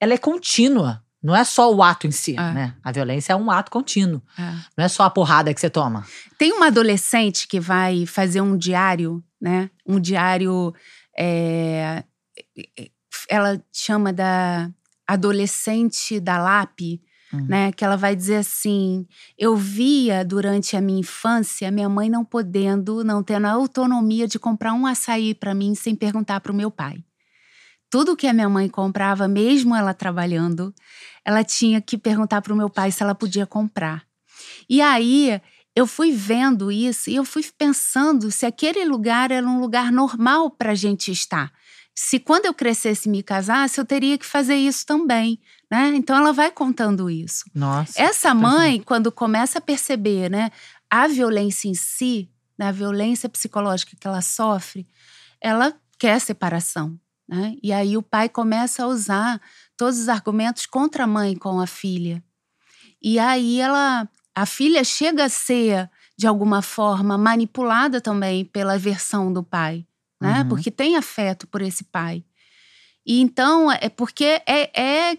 [0.00, 1.02] ela é contínua.
[1.22, 2.40] Não é só o ato em si, É.
[2.52, 2.74] né?
[2.82, 4.22] A violência é um ato contínuo.
[4.38, 4.42] É.
[4.76, 6.06] Não é só a porrada que você toma.
[6.38, 9.68] Tem uma adolescente que vai fazer um diário, né?
[9.86, 10.74] Um diário.
[11.18, 12.02] é,
[13.30, 14.68] ela chama da
[15.06, 17.00] adolescente da LAP,
[17.32, 17.46] Hum.
[17.48, 17.70] né?
[17.70, 19.06] Que ela vai dizer assim:
[19.38, 24.36] eu via durante a minha infância minha mãe não podendo, não tendo a autonomia de
[24.36, 27.04] comprar um açaí para mim sem perguntar para o meu pai.
[27.88, 30.74] Tudo que a minha mãe comprava, mesmo ela trabalhando,
[31.24, 34.02] ela tinha que perguntar para o meu pai se ela podia comprar.
[34.68, 35.40] E aí
[35.74, 40.50] eu fui vendo isso e eu fui pensando se aquele lugar era um lugar normal
[40.50, 41.52] para a gente estar.
[42.02, 45.38] Se quando eu crescesse e me casasse, eu teria que fazer isso também,
[45.70, 45.92] né?
[45.94, 47.44] Então ela vai contando isso.
[47.54, 48.00] Nossa.
[48.00, 50.50] Essa mãe, quando começa a perceber, né,
[50.88, 54.88] a violência em si, né, a violência psicológica que ela sofre,
[55.42, 57.54] ela quer separação, né?
[57.62, 59.38] E aí o pai começa a usar
[59.76, 62.24] todos os argumentos contra a mãe com a filha.
[63.02, 69.30] E aí ela, a filha chega a ser de alguma forma manipulada também pela versão
[69.30, 69.86] do pai,
[70.20, 70.42] né?
[70.42, 70.48] Uhum.
[70.48, 72.24] Porque tem afeto por esse pai.
[73.06, 75.18] E então é porque é, é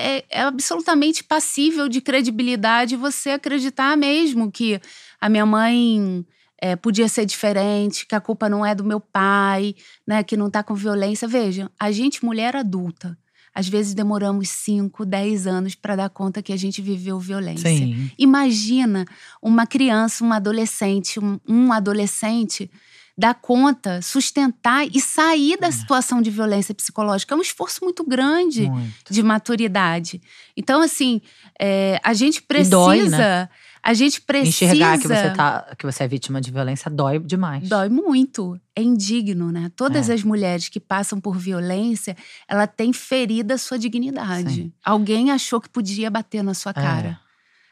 [0.00, 4.80] é, é absolutamente passível de credibilidade você acreditar mesmo que
[5.20, 6.24] a minha mãe
[6.60, 9.74] é, podia ser diferente, que a culpa não é do meu pai,
[10.06, 11.26] né, que não tá com violência.
[11.26, 13.18] Veja, a gente, mulher adulta,
[13.52, 17.68] às vezes demoramos 5, 10 anos para dar conta que a gente viveu violência.
[17.68, 18.08] Sim.
[18.16, 19.04] Imagina
[19.42, 22.70] uma criança, uma adolescente, um, um adolescente
[23.18, 27.34] dar conta, sustentar e sair da situação de violência psicológica.
[27.34, 29.12] É um esforço muito grande Muito.
[29.12, 30.22] de maturidade.
[30.56, 31.20] Então, assim,
[31.60, 32.70] é, a gente precisa.
[32.70, 33.48] dói, né?
[33.82, 34.66] A gente precisa.
[34.72, 37.68] Enxergar que você, tá, que você é vítima de violência dói demais.
[37.68, 38.56] Dói muito.
[38.76, 39.70] É indigno, né?
[39.74, 40.14] Todas É.
[40.14, 44.54] as mulheres que passam por violência, ela tem ferida a sua dignidade.
[44.54, 44.72] Sim.
[44.84, 47.18] Alguém achou que podia bater na sua cara.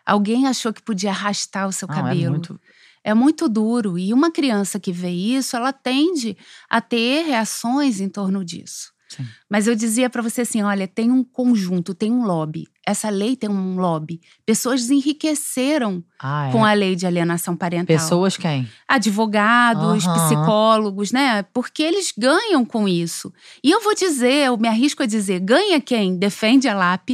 [0.04, 2.24] Alguém achou que podia arrastar o seu Não, cabelo.
[2.26, 2.60] é muito.
[3.06, 3.96] É muito duro.
[3.96, 6.36] E uma criança que vê isso, ela tende
[6.68, 8.90] a ter reações em torno disso.
[9.08, 9.24] Sim.
[9.48, 12.66] Mas eu dizia para você assim: olha, tem um conjunto, tem um lobby.
[12.84, 14.20] Essa lei tem um lobby.
[14.44, 16.52] Pessoas enriqueceram Ah, é.
[16.52, 17.86] com a lei de alienação parental.
[17.96, 18.68] Pessoas quem?
[18.88, 20.26] Advogados, Aham.
[20.26, 21.44] psicólogos, né?
[21.54, 23.32] Porque eles ganham com isso.
[23.62, 27.10] E eu vou dizer, eu me arrisco a dizer: ganha quem defende a LAP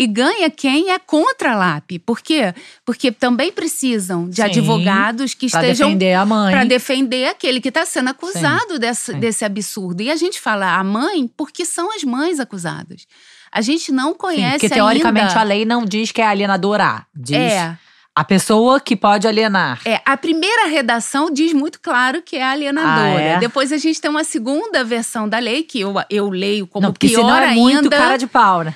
[0.00, 1.98] E ganha quem é contra a LAP.
[2.06, 2.54] Por quê?
[2.84, 6.52] Porque também precisam de Sim, advogados que Pra estejam defender a mãe.
[6.52, 9.18] para defender aquele que está sendo acusado desse, sim.
[9.18, 10.00] desse absurdo.
[10.00, 13.06] E a gente fala a mãe porque são as mães acusadas.
[13.50, 15.40] A gente não Sim, conhece porque teoricamente ainda.
[15.40, 17.04] a lei não diz que é alienadora.
[17.12, 17.76] Diz É,
[18.20, 19.80] a pessoa que pode alienar.
[19.84, 23.16] é, a primeira redação diz muito claro que é alienadora.
[23.16, 23.38] Ah, é?
[23.38, 26.92] Depois a gente tem uma segunda versão da lei, que eu, eu leio como não,
[26.92, 27.60] porque pior senão é ainda.
[27.60, 28.74] muito cara de pau, né?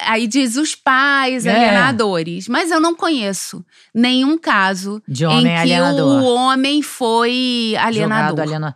[0.00, 1.50] Aí diz os pais É.
[1.54, 2.48] alienadores.
[2.48, 6.22] Mas eu não conheço nenhum caso De em homem que alienador.
[6.22, 8.28] o homem foi alienador.
[8.30, 8.74] Jogado aliena-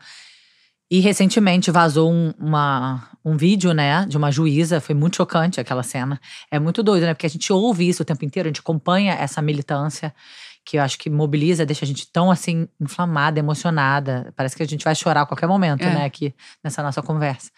[0.95, 4.79] E recentemente vazou um, uma, um vídeo, né, de uma juíza.
[4.79, 6.21] Foi muito chocante aquela cena.
[6.51, 7.15] É muito doido, né?
[7.15, 10.15] Porque a gente ouve isso o tempo inteiro, a gente acompanha essa militância
[10.63, 14.35] que eu acho que mobiliza, deixa a gente tão assim, inflamada, emocionada.
[14.37, 15.95] Parece que a gente vai chorar a qualquer momento, É.
[15.95, 17.51] né, aqui nessa nossa conversa.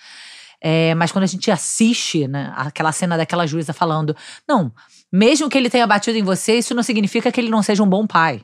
[0.60, 4.16] É, mas quando a gente assiste, né, aquela cena daquela juíza falando,
[4.48, 4.72] não,
[5.12, 7.88] mesmo que ele tenha batido em você, isso não significa que ele não seja um
[7.88, 8.42] bom pai.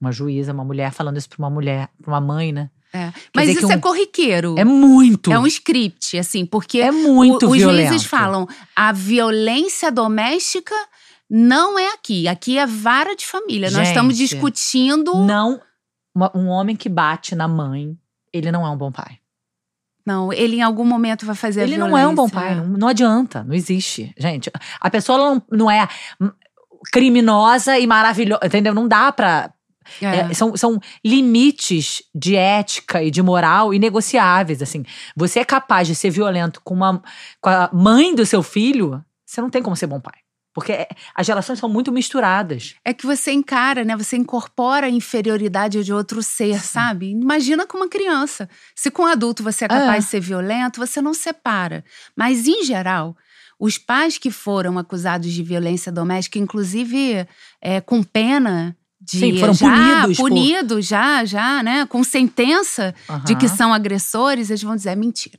[0.00, 2.68] Uma juíza, uma mulher falando isso pra uma mulher, pra uma mãe, né?
[2.92, 3.12] É.
[3.34, 4.54] Mas isso é um- corriqueiro.
[4.58, 5.30] É muito.
[5.32, 7.88] É um script, assim, porque É muito o- os violento.
[7.88, 10.74] juízes falam a violência doméstica
[11.30, 12.26] não é aqui.
[12.26, 13.68] Aqui é vara de família.
[13.70, 15.14] Nós Gente, estamos discutindo.
[15.16, 15.60] Não,
[16.14, 17.94] uma- um homem que bate na mãe,
[18.32, 19.18] ele não é um bom pai.
[20.06, 22.64] Não, ele em algum momento vai fazer a Ele não é um bom pai, não,
[22.66, 24.14] não adianta, não existe.
[24.16, 25.86] Gente, a pessoa não, não é
[26.18, 26.30] hum,
[26.90, 28.72] criminosa e maravilhosa, entendeu?
[28.74, 29.52] Não dá pra.
[30.00, 30.06] É.
[30.30, 34.84] é, são, são limites de ética e de moral inegociáveis, assim.
[35.16, 37.02] Você é capaz de ser violento com, uma,
[37.40, 40.14] com a mãe do seu filho, você não tem como ser bom pai.
[40.54, 42.74] Porque é- as relações são muito misturadas.
[42.84, 43.96] É que você encara, né?
[43.96, 47.10] Você incorpora a inferioridade de outro ser, sabe?
[47.10, 48.48] Imagina com uma criança.
[48.74, 49.98] Se com um adulto você é capaz É.
[49.98, 51.84] de ser violento, você não separa.
[52.16, 53.16] Mas, em geral,
[53.60, 57.26] os pais que foram acusados de violência doméstica, inclusive
[57.60, 58.76] é, com pena
[59.10, 61.86] de Sim, foram já, punidos por- punidos já, já, né?
[61.86, 62.94] Com sentença
[63.24, 65.38] de que são agressores, eles vão dizer é mentira.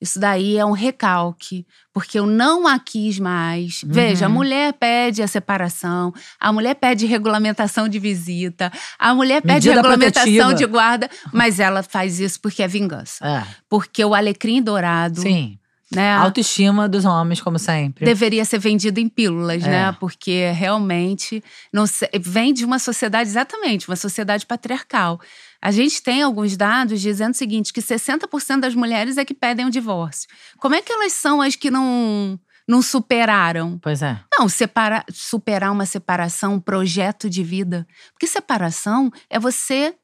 [0.00, 3.82] Isso daí é um recalque, porque eu não a quis mais.
[3.82, 3.88] Uhum.
[3.90, 9.54] Veja, a mulher pede a separação, a mulher pede regulamentação de visita, a mulher pede
[9.68, 10.54] Medida regulamentação protetiva.
[10.54, 13.26] de guarda, mas ela faz isso porque é vingança.
[13.26, 15.58] É, Porque o alecrim dourado, sim.
[15.94, 16.14] Né?
[16.16, 18.04] Autoestima dos homens, como sempre.
[18.04, 19.68] Deveria ser vendido em pílulas, É.
[19.68, 19.96] né?
[19.98, 25.20] Porque realmente não se- vem de uma sociedade, exatamente, uma sociedade patriarcal.
[25.62, 29.66] A gente tem alguns dados dizendo o seguinte: que 60% das mulheres é que pedem
[29.66, 30.28] o divórcio.
[30.58, 33.78] Como é que elas são as que não, não superaram?
[33.82, 34.20] Pois é.
[34.38, 37.86] Não, separa, superar uma separação, um projeto de vida.
[38.12, 39.94] Porque separação é você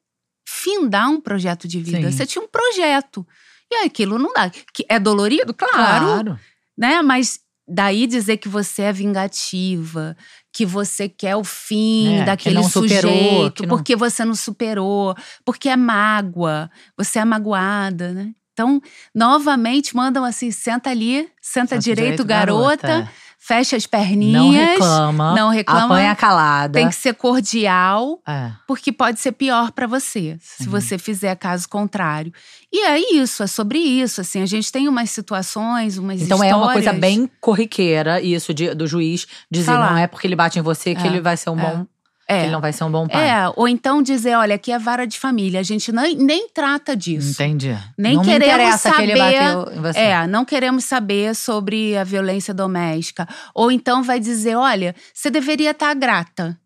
[0.47, 2.11] findar um projeto de vida.
[2.11, 2.17] Sim.
[2.17, 3.25] Você tinha um projeto.
[3.71, 4.49] E aquilo não dá.
[4.73, 5.53] Que é dolorido?
[5.53, 6.39] Claro
[6.77, 7.01] né?
[7.01, 10.15] Mas daí dizer que você é vingativa,
[10.53, 14.35] que você quer o fim É, que daquele superou, sujeito, que não- porque você não
[14.35, 18.31] superou, porque é mágoa, você é magoada, né?
[18.53, 18.81] Então,
[19.13, 23.09] novamente mandam assim: senta ali, senta, Senta direito, garota,
[23.47, 25.35] fecha as perninhas, Não reclama.
[25.35, 26.73] não reclama, Apanha calada.
[26.79, 28.51] tem que ser cordial, É.
[28.67, 30.69] porque pode ser pior pra você, se Sim.
[30.69, 32.33] você fizer caso contrário.
[32.73, 36.55] E é isso, é sobre isso, assim, a gente tem umas situações, umas Então é
[36.55, 39.91] uma coisa histórias- bem corriqueira isso de- do juiz dizer Falar.
[39.91, 41.61] não é porque ele bate em você que É, ele vai ser um é.
[41.61, 41.85] bom,
[42.27, 42.43] É.
[42.43, 43.29] ele não vai ser um bom pai.
[43.29, 46.95] É, ou então dizer, olha, aqui é vara de família, a gente nem, nem trata
[46.95, 47.33] disso.
[47.33, 47.77] Entendi.
[47.97, 49.99] Nem não queremos que saber- bateu em você.
[49.99, 53.27] É, não queremos saber sobre a violência doméstica.
[53.53, 56.59] Ou então vai dizer, olha, você deveria estar grata.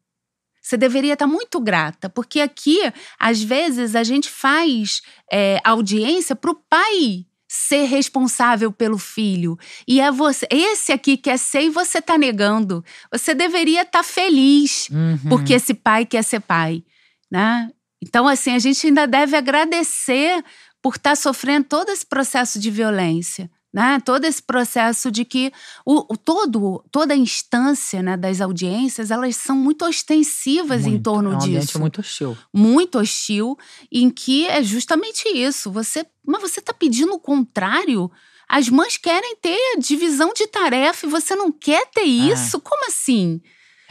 [0.62, 2.80] Você deveria estar muito grata, porque aqui,
[3.19, 9.58] às vezes, a gente faz é, audiência para o pai ser responsável pelo filho.
[9.88, 12.86] E é você, esse aqui quer ser e você está negando.
[13.12, 15.18] Você deveria estar feliz Uhum.
[15.30, 16.84] porque esse pai quer ser pai,
[17.30, 17.72] né?
[18.02, 20.44] Então, assim, a gente ainda deve agradecer
[20.82, 23.99] por estar sofrendo todo esse processo de violência, né?
[24.03, 25.51] Todo esse processo de que
[25.86, 31.03] o, o todo, toda a instância né, das audiências, elas são muito ostensivas em Muito.
[31.03, 32.38] torno é um disso muito hostil.
[32.53, 33.58] muito hostil,
[33.91, 35.71] em que é justamente isso.
[35.71, 38.12] Você, mas você está pedindo o contrário?
[38.47, 42.60] As mães querem ter divisão de tarefa e você não quer ter isso?
[42.60, 43.39] Como assim?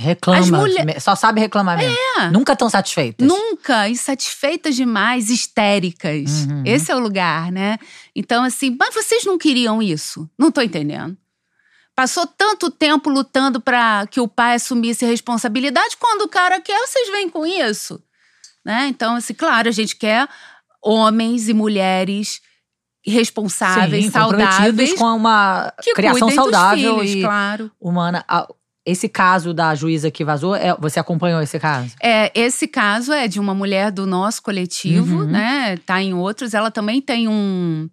[0.01, 0.39] Reclama.
[0.39, 1.97] As mulher- Só sabe reclamar mesmo.
[2.21, 2.31] É.
[2.31, 3.27] Nunca tão satisfeitas.
[3.27, 6.47] Nunca, insatisfeitas demais, histéricas.
[6.47, 6.63] Uhum.
[6.65, 7.79] Esse é o lugar, né?
[8.15, 10.31] Então, assim, mas vocês não queriam isso?
[10.39, 11.17] Não tô entendendo.
[11.97, 16.79] Passou tanto tempo lutando para que o pai assumisse a responsabilidade, quando o cara quer,
[16.87, 18.01] vocês vêm com isso.
[18.65, 18.87] Né?
[18.87, 20.29] Então, assim, claro, a gente quer
[20.81, 22.41] homens e mulheres
[23.05, 24.93] responsáveis, Sim, saudáveis.
[24.95, 27.71] com uma criação saudável filhos, e claro.
[27.81, 28.25] humana.
[28.91, 31.95] Esse caso da juíza que vazou, é- você acompanhou esse caso?
[32.03, 35.27] É, esse caso é de uma mulher do nosso coletivo, Uhum.
[35.31, 35.77] né?
[35.85, 36.55] Tá em outros.
[36.55, 37.89] Ela também tem um,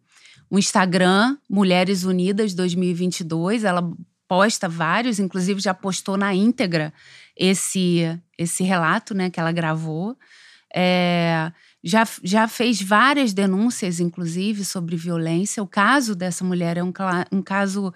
[0.50, 3.64] um Instagram, Mulheres Unidas 2022.
[3.66, 3.84] Ela
[4.28, 6.94] posta vários, inclusive já postou na íntegra
[7.38, 9.30] esse, esse relato, né?
[9.30, 10.16] Que ela gravou.
[10.74, 11.52] É,
[11.84, 15.62] já, já fez várias denúncias, inclusive, sobre violência.
[15.62, 16.92] O caso dessa mulher é um,
[17.32, 17.94] um caso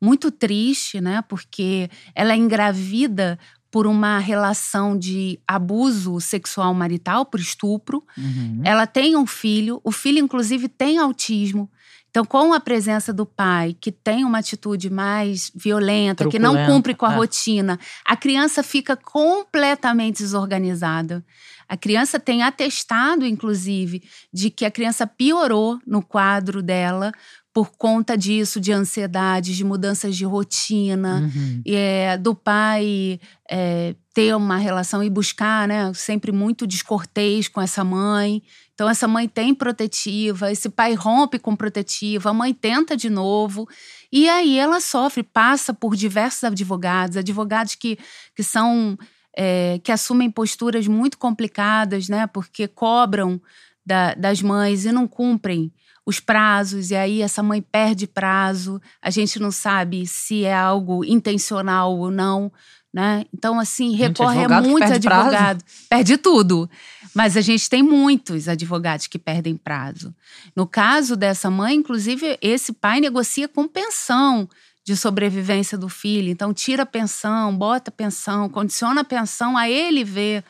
[0.00, 1.22] muito triste, né?
[1.28, 3.38] Porque ela é engravida
[3.70, 8.02] por uma relação de abuso sexual marital, por estupro.
[8.16, 8.62] Uhum.
[8.64, 11.70] Ela tem um filho, o filho, inclusive, tem autismo.
[12.10, 16.72] Então, com a presença do pai, que tem uma atitude mais violenta, que não Truculenta,
[16.72, 17.16] cumpre com a é.
[17.16, 21.22] rotina, a criança fica completamente desorganizada.
[21.68, 27.12] A criança tem atestado, inclusive, de que a criança piorou no quadro dela
[27.58, 31.60] por conta disso, de ansiedade, de mudanças de rotina Uhum.
[31.66, 33.18] é, do pai
[33.50, 38.40] é, ter uma relação e buscar, né, sempre muito descortês com essa mãe.
[38.74, 43.66] Então, essa mãe tem protetiva, esse pai rompe com protetiva, a mãe tenta de novo.
[44.12, 47.98] E aí ela sofre, passa por diversos advogados, advogados que,
[48.36, 48.96] que são.
[49.36, 53.40] é, que assumem posturas muito complicadas, né, porque cobram
[53.86, 55.72] da- das mães e não cumprem
[56.08, 61.04] os prazos, e aí essa mãe perde prazo, a gente não sabe se é algo
[61.04, 62.50] intencional ou não,
[62.90, 63.26] né?
[63.30, 65.28] Então, assim, recorre a advogado muitos perde prazo.
[65.28, 65.64] advogados.
[65.86, 66.70] Perde tudo.
[67.14, 70.14] Mas a gente tem muitos advogados que perdem prazo.
[70.56, 74.48] No caso dessa mãe, inclusive, esse pai negocia com pensão
[74.82, 76.30] de sobrevivência do filho.
[76.30, 80.42] Então, tira a pensão, bota a pensão, condiciona a pensão a ele ver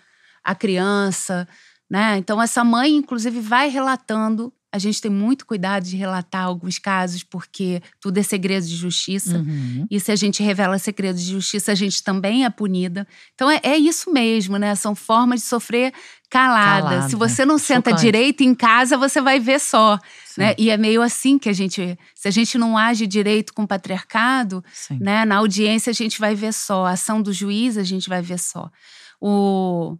[0.45, 1.49] a criança,
[1.91, 2.17] né?
[2.17, 4.53] Então, essa mãe, inclusive, vai relatando.
[4.71, 9.39] A gente tem muito cuidado de relatar alguns casos, porque tudo é segredo de justiça.
[9.39, 9.87] Uhum.
[9.91, 13.09] E se a gente revela segredos de justiça, a gente também é punida.
[13.35, 14.75] Então é, é isso mesmo, né?
[14.75, 15.95] São formas de sofrer
[16.29, 16.89] calada.
[16.89, 17.09] Calada.
[17.09, 18.05] Se você não senta Chocante.
[18.05, 19.99] direito em casa, você vai ver só.
[20.27, 20.43] Sim.
[20.43, 20.55] Né?
[20.59, 21.99] E é meio assim que a gente.
[22.15, 24.99] Se a gente não age direito com o patriarcado, Sim.
[25.01, 25.25] né?
[25.25, 26.85] Na audiência a gente vai ver só.
[26.85, 28.71] A ação do juiz a gente vai ver só.
[29.19, 29.97] O...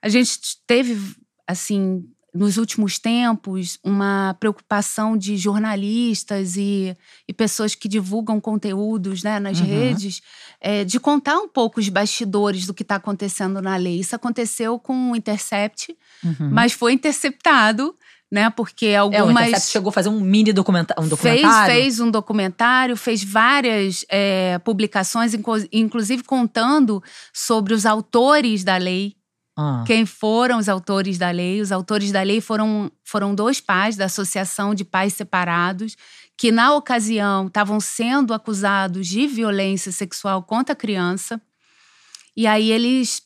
[0.00, 0.98] A gente teve,
[1.46, 2.04] assim,
[2.34, 6.96] nos últimos tempos, uma preocupação de jornalistas e,
[7.28, 9.66] e pessoas que divulgam conteúdos né, nas Uhum.
[9.66, 10.22] redes,
[10.60, 14.00] é, de contar um pouco os bastidores do que está acontecendo na lei.
[14.00, 16.50] Isso aconteceu com o Intercept, Uhum.
[16.52, 17.94] mas foi interceptado,
[18.30, 18.48] né?
[18.48, 19.48] Porque É, o algumas.
[19.48, 21.74] Intercept chegou a fazer um mini documenta um Fez, documentário.
[21.74, 27.02] fez um documentário, fez várias é, publicações, inclu- inclusive contando
[27.32, 29.14] sobre os autores da lei,
[29.56, 29.84] Ah.
[29.86, 31.60] quem foram os autores da lei.
[31.60, 35.96] Os autores da lei foram, foram dois pais da Associação de Pais Separados,
[36.36, 41.40] que na ocasião estavam sendo acusados de violência sexual contra a criança.
[42.36, 43.22] E aí eles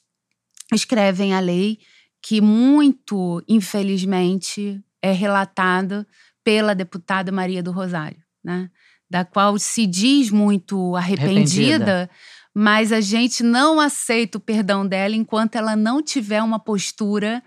[0.75, 1.79] escrevem a lei
[2.21, 6.05] que muito, infelizmente, é relatada
[6.43, 8.69] pela deputada Maria do Rosário, né?
[9.09, 12.11] Da qual se diz muito arrependida, Arrependida.
[12.59, 17.43] Mas a gente não aceita o perdão dela enquanto ela não tiver uma postura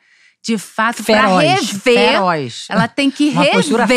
[0.46, 1.80] de fato para rever.
[1.80, 2.68] Feroz.
[2.70, 3.88] Ela tem que Uma rever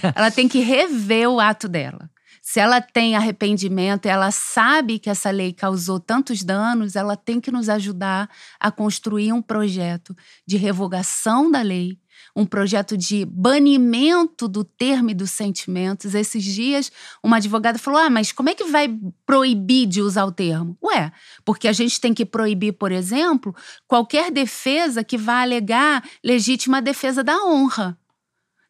[0.16, 2.08] ela tem que rever o ato dela.
[2.40, 7.50] Se ela tem arrependimento, ela sabe que essa lei causou tantos danos, ela tem que
[7.50, 8.26] nos ajudar
[8.58, 11.98] a construir um projeto de revogação da lei,
[12.38, 16.14] um projeto de banimento do termo e dos sentimentos.
[16.14, 20.30] Esses dias, uma advogada falou: Ah, mas como é que vai proibir de usar o
[20.30, 20.78] termo?
[20.80, 21.10] Ué,
[21.44, 23.52] porque a gente tem que proibir, por exemplo,
[23.88, 27.98] qualquer defesa que vá alegar legítima defesa da honra.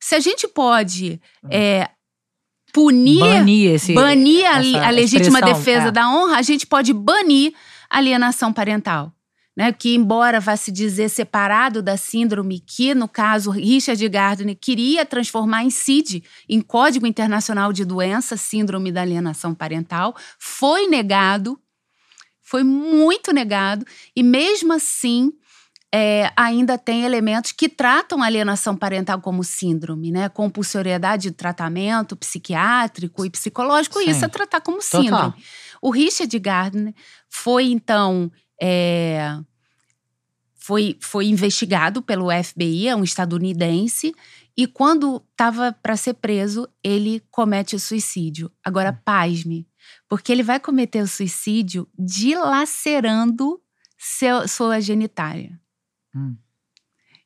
[0.01, 1.91] Se a gente pode é,
[2.73, 3.93] punir, Banir esse.
[3.93, 5.91] banir a, a legítima defesa é.
[5.91, 7.53] da honra, a gente pode banir
[7.91, 9.13] a alienação parental.
[9.59, 15.05] Né, que, embora vá se dizer separado da síndrome, que no caso Richard Gardner queria
[15.05, 21.59] transformar em CID, em Código Internacional de Doença, Síndrome da Alienação Parental, foi negado,
[22.41, 23.85] foi muito negado,
[24.15, 25.33] e mesmo assim
[25.93, 30.29] é, ainda tem elementos que tratam a alienação parental como síndrome, né?
[30.29, 34.11] Compulsoriedade de tratamento psiquiátrico e psicológico, Sim.
[34.11, 35.03] isso é tratar como Total.
[35.03, 35.35] síndrome.
[35.81, 36.95] O Richard Gardner
[37.29, 38.31] foi, então,
[38.61, 39.39] é,
[40.69, 44.15] foi, foi investigado pelo FBI, é um estadunidense,
[44.55, 48.53] e quando estava para ser preso, ele comete o suicídio.
[48.63, 49.67] Agora, pasme,
[50.07, 53.59] porque ele vai cometer o suicídio dilacerando
[53.97, 55.59] seu, sua genitália.
[56.15, 56.37] Hum.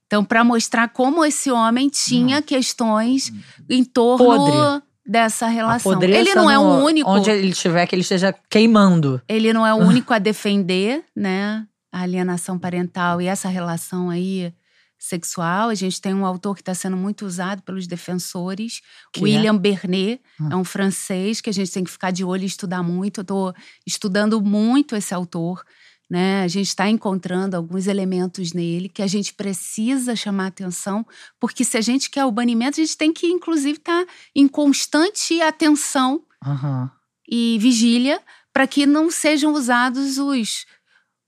[0.06, 2.42] Então, para mostrar como esse homem tinha Hum.
[2.42, 3.32] questões
[3.68, 4.86] em torno Podre.
[5.04, 5.94] dessa relação.
[5.94, 7.10] podreça Ele não é o único.
[7.10, 9.20] Onde ele estiver, que ele esteja queimando.
[9.28, 14.52] Ele não é o único a defender, né, a alienação parental e essa relação aí
[14.98, 15.68] sexual.
[15.68, 18.80] A gente tem um autor que está sendo muito usado pelos defensores,
[19.12, 19.22] Que é?
[19.24, 20.48] William Bernet, Ah.
[20.52, 23.18] é um francês que a gente tem que ficar de olho e estudar muito.
[23.18, 23.54] Eu estou
[23.86, 25.64] estudando muito esse autor.
[26.08, 26.42] Né?
[26.42, 31.06] A gente está encontrando alguns elementos nele que a gente precisa chamar atenção,
[31.40, 34.04] porque se a gente quer o banimento, a gente tem que, inclusive, estar
[34.36, 36.90] em constante atenção Aham.
[37.26, 38.20] e vigília
[38.52, 40.66] para que não sejam usados os,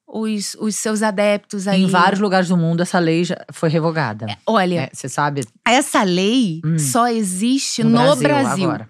[0.07, 1.82] os, os seus adeptos aí.
[1.82, 4.26] Em vários lugares do mundo, essa lei já foi revogada.
[4.46, 5.42] Olha, É, Você sabe?
[5.64, 6.78] essa lei Hum.
[6.78, 8.88] só existe No, no, Brasil, Brasil, agora.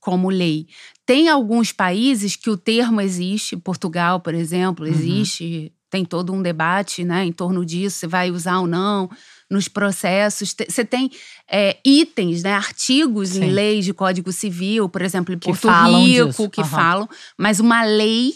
[0.00, 0.68] como lei.
[1.06, 4.90] Tem alguns países que o termo existe, Portugal, por exemplo, Uhum.
[4.92, 9.08] existe, tem todo um debate né, em torno disso, se vai usar ou não
[9.50, 10.54] nos processos.
[10.68, 11.10] Você tem
[11.50, 13.50] é, itens, né, artigos em Sim.
[13.52, 16.50] leis de Código Civil, por exemplo, em Que Porto falam Rico, disso.
[16.50, 16.68] que Aham.
[16.70, 18.32] falam, mas uma lei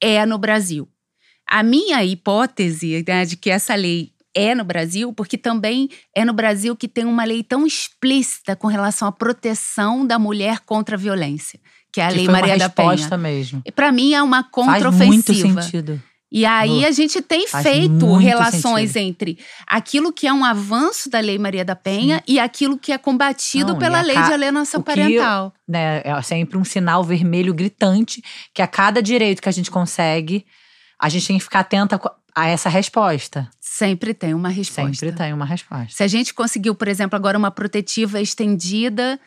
[0.00, 0.88] é no Brasil.
[1.50, 6.32] A minha hipótese né, de que essa lei é no Brasil, porque também é no
[6.32, 10.98] Brasil que tem uma lei tão explícita com relação à proteção da mulher contra a
[10.98, 11.58] violência,
[11.92, 13.16] que é a Que Lei foi Maria uma da Penha.
[13.18, 13.62] mesmo.
[13.64, 15.62] E para mim é uma Faz muito contraofensiva.
[15.62, 16.02] sentido.
[16.30, 19.08] E aí a gente tem Faz feito relações sentido.
[19.08, 22.98] entre aquilo que é um avanço da Lei Maria da Penha e aquilo que é
[22.98, 25.54] combatido Não, pela Lei ca- de Alienação o que- Parental.
[25.66, 28.22] né, é sempre um sinal vermelho gritante
[28.52, 30.44] que a cada direito que a gente consegue,
[30.98, 32.00] a gente tem que ficar atenta
[32.34, 33.48] a essa resposta.
[33.60, 34.94] Sempre tem uma resposta.
[34.94, 35.94] Sempre tem uma resposta.
[35.94, 39.18] Se a gente conseguiu, por exemplo, agora uma protetiva estendida,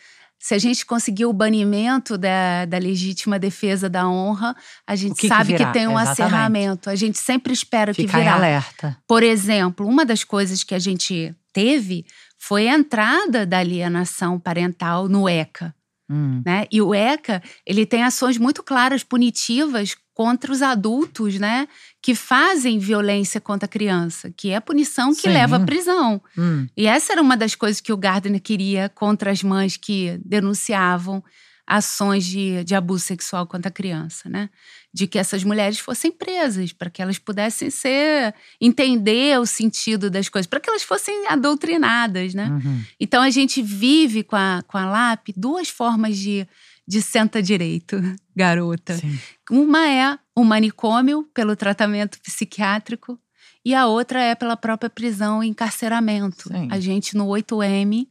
[0.42, 4.56] se a gente conseguiu o banimento da, da legítima defesa da honra,
[4.88, 5.72] a gente que que sabe que, virá?
[5.72, 6.22] tem um Exatamente.
[6.22, 6.90] acerramento.
[6.90, 8.36] A gente sempre espera que Ficar em virá.
[8.36, 8.98] alerta.
[9.08, 12.06] Por exemplo, uma das coisas que a gente teve
[12.40, 15.76] foi a entrada da alienação parental no ECA.
[16.10, 16.42] Hum.
[16.44, 16.66] Né?
[16.72, 21.68] E o ECA, ele tem ações muito claras, punitivas contra os adultos, né?
[22.02, 25.30] Que fazem violência contra a criança, que é a punição que Sim.
[25.30, 26.22] leva à prisão.
[26.38, 26.68] Hum.
[26.76, 31.24] E essa era uma das coisas que o Gardner queria contra as mães que denunciavam
[31.66, 34.50] ações de, de abuso sexual contra a criança, né?
[34.94, 40.28] De que essas mulheres fossem presas, para que elas pudessem ser, entender o sentido das
[40.28, 42.50] coisas, para que elas fossem adoutrinadas, né?
[42.50, 42.84] Uhum.
[43.00, 46.46] Então a gente vive com a, com a LAP duas formas de,
[46.88, 47.98] de senta direito,
[48.36, 48.96] garota.
[48.96, 49.20] Sim.
[49.50, 53.20] Uma é o manicômio, pelo tratamento psiquiátrico,
[53.64, 56.50] e a outra é pela própria prisão e encarceramento.
[56.50, 56.68] Sim.
[56.72, 58.08] A gente no 8M,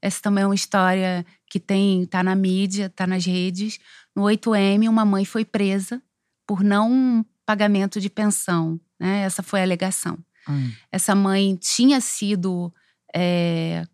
[0.00, 3.78] essa também é uma história que tem tá na mídia, tá nas redes.
[4.16, 6.02] No 8M, uma mãe foi presa
[6.46, 8.80] por não pagamento de pensão.
[8.98, 9.22] Né?
[9.22, 10.18] Essa foi a alegação.
[10.48, 10.72] Hum.
[10.90, 12.72] Essa mãe tinha sido
[13.14, 13.86] é,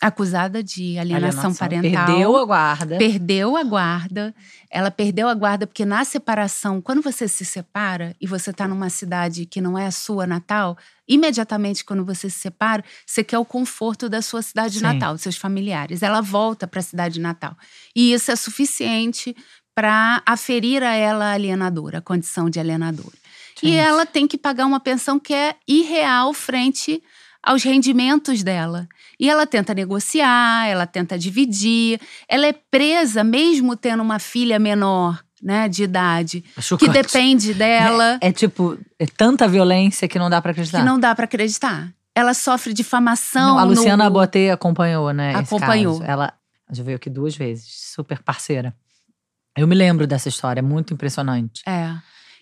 [0.00, 2.06] acusada de alienação, parental.
[2.06, 2.98] Perdeu a guarda.
[2.98, 4.34] Perdeu a guarda.
[4.70, 8.90] Ela perdeu a guarda porque na separação, quando você se separa e você está numa
[8.90, 10.76] cidade que não é a sua natal,
[11.08, 14.82] imediatamente quando você se separa, você quer o conforto da sua cidade Sim.
[14.82, 16.02] natal, dos seus familiares.
[16.02, 17.56] Ela volta para a cidade natal.
[17.94, 19.34] E isso é suficiente
[19.74, 23.16] para aferir a ela a alienadora, a condição de alienadora.
[23.62, 23.78] E Gente.
[23.78, 27.02] ela tem que pagar uma pensão que é irreal frente
[27.46, 28.88] aos rendimentos dela.
[29.18, 32.00] E ela tenta negociar, ela tenta dividir.
[32.28, 36.92] Ela é presa mesmo tendo uma filha menor, né, de idade, que Chocante.
[36.92, 40.78] depende dela, É, é tipo, é tanta violência que não dá pra acreditar.
[40.80, 41.90] que não dá para acreditar.
[42.14, 43.54] Ela sofre difamação.
[43.54, 44.10] Não, a Luciana no...
[44.10, 45.32] Botei acompanhou, né?
[45.32, 45.98] esse Acompanhou.
[46.00, 46.10] caso.
[46.10, 46.32] Ela
[46.72, 48.74] já veio aqui duas vezes, super parceira.
[49.56, 51.62] Eu me lembro dessa história, é muito impressionante.
[51.66, 51.92] É.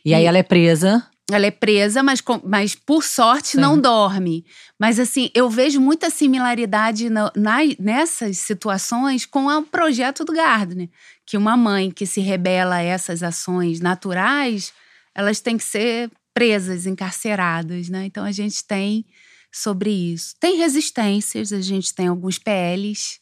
[0.04, 1.04] E, aí E- ela é presa.
[1.32, 3.60] Ela é presa, mas, mas por sorte Sim.
[3.60, 4.44] não dorme.
[4.78, 10.90] Mas assim, eu vejo muita similaridade na- na- nessas situações com o projeto do Gardner.
[11.24, 14.70] Que uma mãe que se rebela a essas ações naturais,
[15.14, 18.04] elas têm que ser presas, encarceradas, né?
[18.04, 19.06] Então a gente tem
[19.50, 20.34] sobre isso.
[20.38, 23.18] Tem resistências, a gente tem alguns PLs,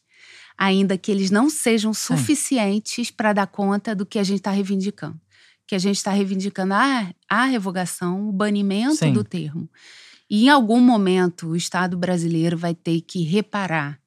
[0.59, 5.21] ainda que eles não sejam suficientes para dar conta do que a gente está reivindicando
[5.73, 9.15] que a gente está reivindicando a, a revogação, o banimento Sim.
[9.15, 9.71] do termo.
[10.29, 13.99] E em algum momento o Estado brasileiro vai ter que reparar,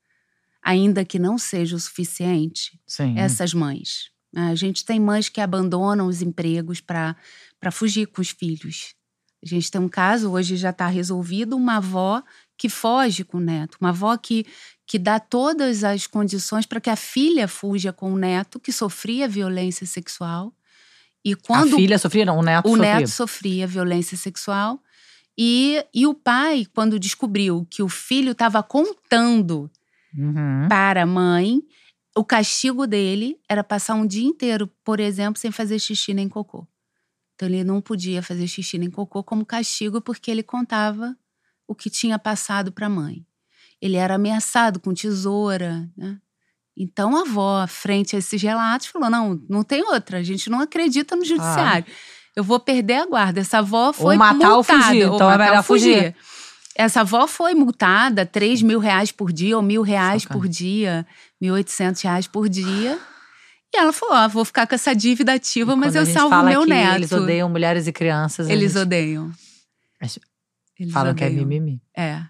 [0.62, 3.18] ainda que não seja o suficiente, Sim.
[3.18, 4.12] essas mães.
[4.36, 7.16] A gente tem mães que abandonam os empregos para
[7.72, 8.94] fugir com os filhos.
[9.44, 12.22] A gente tem um caso, hoje já está resolvido, uma avó
[12.56, 14.46] que foge com o neto, uma avó que,
[14.86, 19.28] que dá todas as condições para que a filha fuja com o neto que sofria
[19.28, 20.54] violência sexual.
[21.26, 22.96] E quando a filha sofria, não, o neto o sofria.
[22.96, 24.80] neto sofria violência sexual
[25.38, 29.70] E, e o pai, quando descobriu que o filho estava contando
[30.18, 30.68] Uhum.
[30.70, 31.62] para a mãe,
[32.16, 36.66] o castigo dele era passar um dia inteiro, por exemplo, sem fazer xixi nem cocô.
[37.34, 41.18] Então ele não podia fazer xixi nem cocô como castigo porque ele contava
[41.68, 43.26] o que tinha passado para a mãe.
[43.82, 46.18] Ele era ameaçado com tesoura, né?
[46.78, 50.60] Então a avó, frente a esses relatos, falou: não, não tem outra, a gente não
[50.60, 51.86] acredita no judiciário.
[52.36, 53.40] Eu vou perder a guarda.
[53.40, 54.84] Essa avó foi matar ou multada.
[54.84, 56.16] fugir, então é matar melhor ou fugir.
[56.76, 60.38] Essa avó foi multada 3 mil reais por dia ou mil reais Chocante.
[60.42, 61.08] por dia,
[61.42, 63.00] 1.800 reais por dia.
[63.74, 66.32] E ela falou: ó, vou ficar com essa dívida ativa, E mas eu gente salvo
[66.32, 66.96] fala meu que neto.
[66.96, 68.50] Eles odeiam mulheres e crianças.
[68.50, 69.32] Eles eles odeiam.
[70.78, 71.46] Eles falam que é odeiam.
[71.46, 71.82] mimimi.
[71.96, 72.22] É.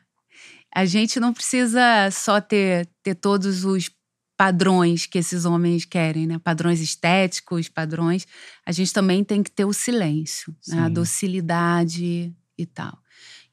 [0.73, 3.89] A gente não precisa só ter, ter todos os
[4.37, 6.39] padrões que esses homens querem, né?
[6.39, 8.27] Padrões estéticos, padrões.
[8.65, 10.81] A gente também tem que ter o silêncio, né?
[10.81, 12.97] a docilidade e tal.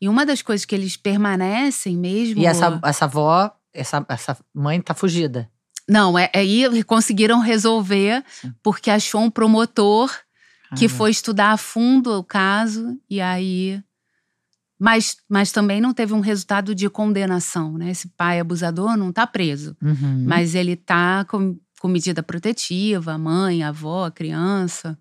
[0.00, 2.40] E uma das coisas que eles permanecem mesmo.
[2.42, 5.48] E essa, essa avó, essa, essa mãe tá fugida.
[5.88, 8.52] Não, é, aí conseguiram resolver Sim.
[8.62, 10.10] porque achou um promotor
[10.76, 13.82] que Ah, foi estudar a fundo o caso e aí.
[14.84, 17.90] Mas, mas também não teve um resultado de condenação, né?
[17.92, 20.24] Esse pai abusador não está preso, Uhum.
[20.26, 24.98] mas ele está com, com medida protetiva, a mãe, a avó, a criança.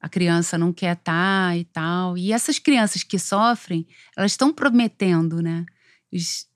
[0.00, 2.16] A criança não quer estar e tal.
[2.16, 3.84] E essas crianças que sofrem,
[4.16, 5.66] elas estão prometendo, né?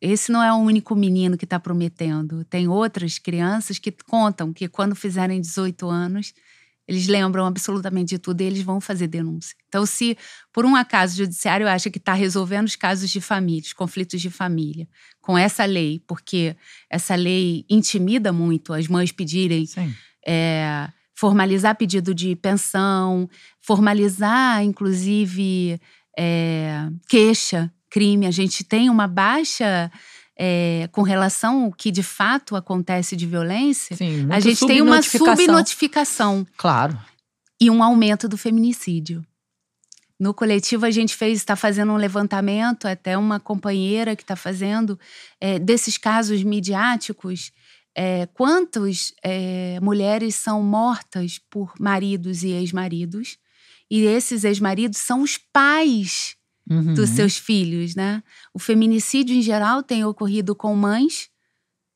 [0.01, 2.45] Esse não é o único menino que está prometendo.
[2.45, 6.33] Tem outras crianças que contam que quando fizerem 18 anos,
[6.93, 9.57] eles lembram absolutamente de tudo e eles vão fazer denúncia.
[9.69, 10.17] Então, se
[10.53, 14.21] por um acaso o judiciário acha que está resolvendo os casos de família, os conflitos
[14.21, 14.87] de família,
[15.21, 16.55] com essa lei, porque
[16.91, 19.67] essa lei intimida muito as mães pedirem
[20.27, 23.29] é, formalizar pedido de pensão,
[23.61, 25.81] formalizar, inclusive,
[26.19, 28.27] é, queixa, crime.
[28.27, 29.91] A gente tem uma baixa
[30.39, 33.97] é, com relação ao que de fato acontece de violência.
[33.97, 35.37] Sim, A gente tem uma subnotificação.
[35.37, 36.99] subnotificação Claro.
[37.61, 39.25] e um aumento do feminicídio.
[40.19, 44.99] No coletivo, a gente fez, está fazendo um levantamento, até uma companheira que está fazendo,
[45.41, 47.51] é, desses casos midiáticos.
[47.95, 53.37] é, quantas é, mulheres são mortas por maridos e ex-maridos?
[53.91, 56.35] E esses ex-maridos são os pais
[56.71, 56.95] Uhum.
[56.95, 58.23] dos seus filhos, né?
[58.55, 61.29] O feminicídio em geral tem ocorrido com mães,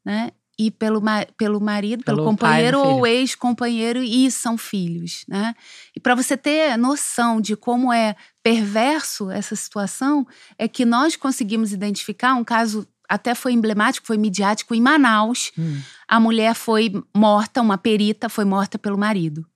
[0.05, 0.33] né?
[0.59, 1.03] E pelo,
[1.37, 5.55] pelo marido, pelo, Pelo companheiro ou ex-companheiro e são filhos, né?
[5.95, 10.27] E para você ter noção de como é perverso essa situação,
[10.59, 15.53] é que nós conseguimos identificar um caso até foi emblemático, foi midiático em Manaus.
[15.59, 15.81] Hum.
[16.09, 19.47] A mulher foi morta, uma perita foi morta pelo marido.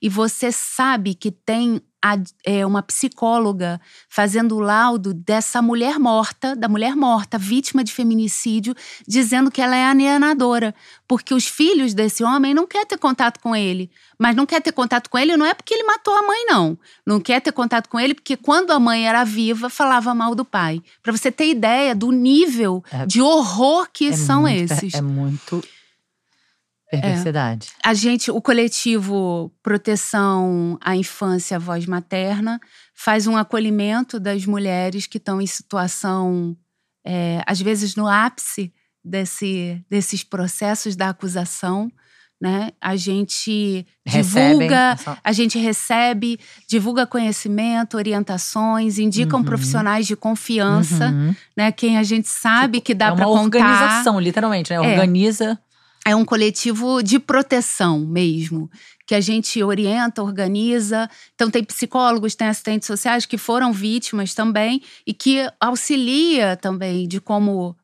[0.00, 6.54] E você sabe que tem a- é, uma psicóloga fazendo o laudo dessa mulher morta,
[6.54, 8.74] da mulher morta, vítima de feminicídio,
[9.08, 10.74] dizendo que ela é alienadora.
[11.08, 13.90] Porque os filhos desse homem não querem ter contato com ele.
[14.18, 16.78] Mas não quer ter contato com ele não é porque ele matou a mãe, não.
[17.04, 20.44] Não quer ter contato com ele porque quando a mãe era viva, falava mal do
[20.44, 20.80] pai.
[21.02, 24.94] Para você ter ideia do nível É- de horror que É são muito- esses.
[24.94, 25.62] É muito
[26.90, 27.68] perversidade.
[27.84, 32.60] A gente, o coletivo Proteção à Infância Voz Materna,
[32.94, 36.56] faz um acolhimento das mulheres que estão em situação,
[37.04, 38.72] é, às vezes no ápice
[39.04, 41.90] desse, desses processos da acusação.
[42.38, 42.70] Né?
[42.82, 49.44] A gente Recebem divulga, a gente recebe, divulga conhecimento, orientações, indicam Uhum.
[49.46, 51.34] profissionais de confiança, Uhum.
[51.56, 51.72] né?
[51.72, 53.58] Quem a gente sabe que dá é para uma contar.
[53.58, 54.76] organização, literalmente, né?
[54.76, 54.80] É.
[54.80, 55.58] Organiza.
[56.06, 58.70] É um coletivo de proteção mesmo,
[59.04, 61.10] que a gente orienta, organiza.
[61.34, 67.20] Então, tem psicólogos, tem assistentes sociais que foram vítimas também e que auxilia também de
[67.20, 67.76] como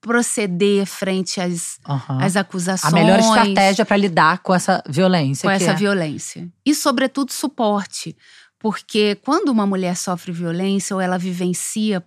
[0.00, 2.18] proceder frente às, Aham.
[2.20, 2.92] às A acusações.
[2.92, 5.48] melhor estratégia para lidar com essa violência.
[5.48, 5.74] com essa é.
[5.74, 6.48] violência.
[6.66, 8.16] E, sobretudo, suporte.
[8.58, 12.00] Porque quando uma mulher sofre violência ou ela vivencia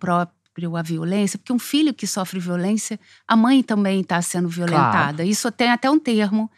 [0.51, 5.23] próprio a violência, porque um filho que sofre violência, a mãe também está sendo violentada.
[5.23, 6.51] Isso tem até um termo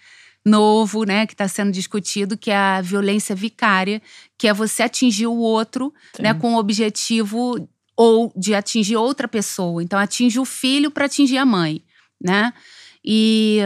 [0.46, 4.02] novo, né, que está sendo discutido, que é a violência vicária,
[4.38, 6.40] que é você atingir o outro, né, Sim.
[6.40, 9.82] com o objetivo ou de atingir outra pessoa.
[9.82, 11.82] Então, atinge o filho para atingir a mãe,
[12.20, 12.52] né?
[13.06, 13.60] E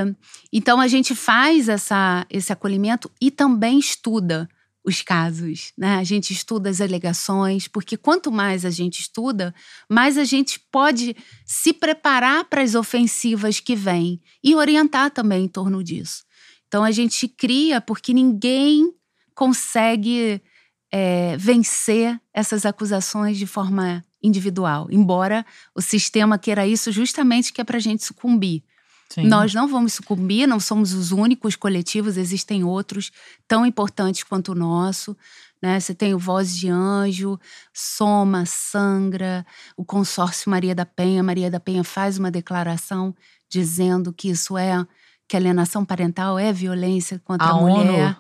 [0.52, 4.50] então a gente faz essa, esse acolhimento e também estuda
[4.88, 5.98] os casos, né?
[5.98, 9.54] A gente estuda as alegações, porque quanto mais a gente estuda,
[9.90, 11.14] mais a gente pode
[11.46, 16.24] se preparar para as ofensivas que vêm e orientar também em torno disso.
[16.70, 18.90] Então a gente cria porque ninguém
[19.36, 20.42] consegue
[20.90, 27.64] é, vencer essas acusações de forma individual, embora o sistema queira isso justamente que é
[27.66, 28.64] para a gente sucumbir.
[29.10, 29.28] Sim.
[29.28, 33.12] Nós não vamos sucumbir, não somos os únicos coletivos, existem outros
[33.48, 35.16] tão importantes quanto o nosso.
[35.62, 35.80] Né?
[35.80, 37.40] Você tem o Voz de Anjo,
[37.74, 39.46] Soma, Sangra,
[39.76, 41.24] o consórcio Maria da Penha.
[41.24, 43.16] Maria da Penha faz uma declaração
[43.50, 44.86] dizendo que isso é
[45.28, 48.06] que alienação parental é violência contra a, a mulher.
[48.06, 48.16] ONU.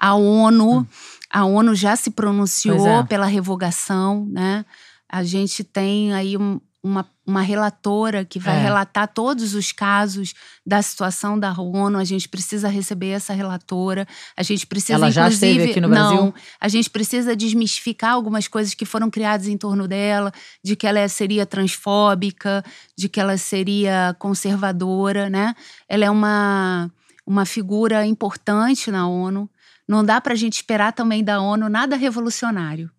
[0.00, 0.86] A ONU, hum.
[1.30, 3.02] a ONU já se pronunciou é.
[3.04, 4.64] pela revogação, né?
[5.08, 8.62] A gente tem aí um, uma, uma relatora que vai é.
[8.62, 10.32] relatar todos os casos
[10.64, 11.98] da situação da ONU.
[11.98, 14.06] A gente precisa receber essa relatora.
[14.36, 16.16] A gente precisa, Ela já esteve aqui no Brasil?
[16.16, 20.86] Não, a gente precisa desmistificar algumas coisas que foram criadas em torno dela, de que
[20.86, 22.64] ela seria transfóbica,
[22.96, 25.54] de que ela seria conservadora, né?
[25.88, 26.90] Ela é uma,
[27.26, 29.50] uma figura importante na ONU.
[29.86, 32.90] Não dá para a gente esperar também da ONU nada revolucionário.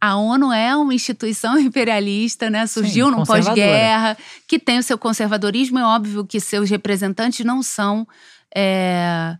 [0.00, 2.66] A ONU é uma instituição imperialista, né?
[2.66, 4.16] Surgiu Sim, no pós-guerra,
[4.46, 5.78] que tem o seu conservadorismo.
[5.78, 8.06] É óbvio que seus representantes não são
[8.54, 9.36] é,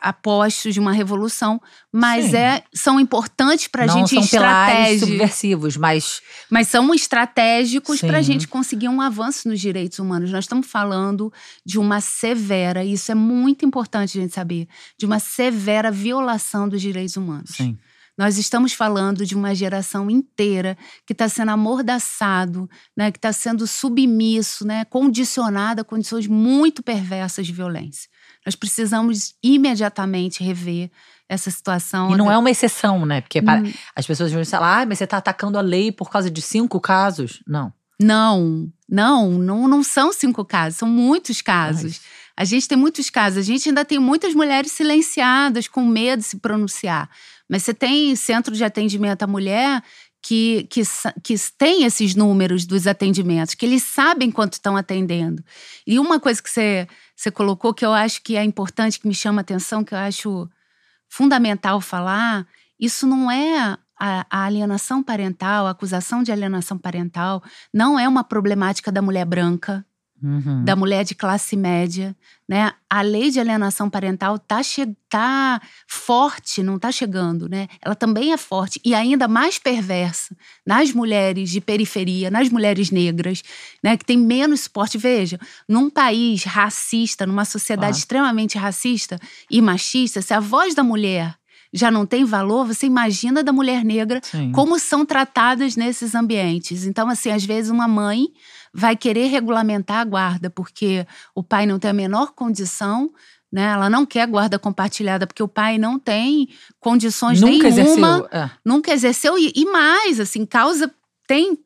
[0.00, 1.60] apostos de uma revolução,
[1.92, 5.06] mas é, são importantes para a gente são estratégia.
[5.06, 10.30] subversivos, mas mas são estratégicos para a gente conseguir um avanço nos direitos humanos.
[10.30, 11.32] Nós estamos falando
[11.64, 14.66] de uma severa, e isso é muito importante a gente saber,
[14.96, 17.50] de uma severa violação dos direitos humanos.
[17.50, 17.78] Sim.
[18.20, 23.66] Nós estamos falando de uma geração inteira que está sendo amordaçado, né, que está sendo
[23.66, 28.10] submisso, né, condicionado a condições muito perversas de violência.
[28.44, 30.90] Nós precisamos imediatamente rever
[31.30, 32.12] essa situação.
[32.12, 33.22] E não é uma exceção, né?
[33.22, 33.72] Porque hum.
[33.96, 36.78] as pessoas vão falar, ah, mas você está atacando a lei por causa de cinco
[36.78, 37.42] casos.
[37.46, 37.72] Não.
[37.98, 42.02] Não, não, não, não são cinco casos, são muitos casos.
[42.36, 46.26] A gente tem muitos casos, a gente ainda tem muitas mulheres silenciadas, com medo de
[46.26, 47.08] se pronunciar.
[47.50, 49.82] Mas você tem centro de atendimento à mulher
[50.22, 50.82] que, que,
[51.22, 55.42] que tem esses números dos atendimentos, que eles sabem quanto estão atendendo.
[55.84, 56.86] E uma coisa que você,
[57.16, 59.98] você colocou que eu acho que é importante, que me chama a atenção, que eu
[59.98, 60.48] acho
[61.08, 62.46] fundamental falar,
[62.78, 67.42] isso não é a, a, alienação parental, a acusação de alienação parental,
[67.74, 69.84] não é uma problemática da mulher branca,
[70.22, 70.64] Uhum.
[70.64, 72.14] da mulher de classe média,
[72.48, 72.72] né?
[72.90, 74.60] A lei de alienação parental tá,
[75.08, 77.68] tá forte, não tá chegando, né?
[77.80, 83.42] Ela também é forte e ainda mais perversa nas mulheres de periferia, nas mulheres negras,
[83.82, 83.96] né?
[83.96, 84.98] Que tem menos suporte.
[84.98, 89.18] Veja, num país racista, numa sociedade extremamente racista
[89.50, 91.39] e machista, se a voz da mulher
[91.72, 94.50] já não tem valor, você imagina da mulher negra Sim.
[94.52, 96.84] como são tratadas nesses ambientes.
[96.84, 98.28] Então, assim, às vezes uma mãe
[98.72, 103.10] vai querer regulamentar a guarda, porque o pai não tem a menor condição
[103.52, 103.64] né?
[103.64, 106.48] Ela não quer guarda compartilhada porque o pai não tem
[106.78, 108.50] condições nunca nenhuma, exerceu, é.
[108.64, 110.92] nunca exerceu e, e, mais, assim, causa
[111.26, 111.58] tem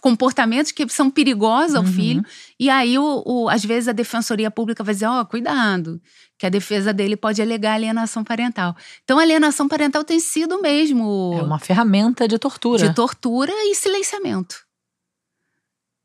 [0.00, 1.92] comportamentos que são perigosos ao uhum.
[1.92, 2.24] filho
[2.60, 6.00] e aí o, o, às vezes a defensoria pública vai dizer, ó, oh, cuidado,
[6.44, 8.76] que a defesa dele pode alegar alienação parental.
[9.02, 14.56] Então, alienação parental tem sido mesmo é uma ferramenta de tortura, de tortura e silenciamento.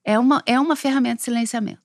[0.05, 1.81] É uma, é uma ferramenta de silenciamento.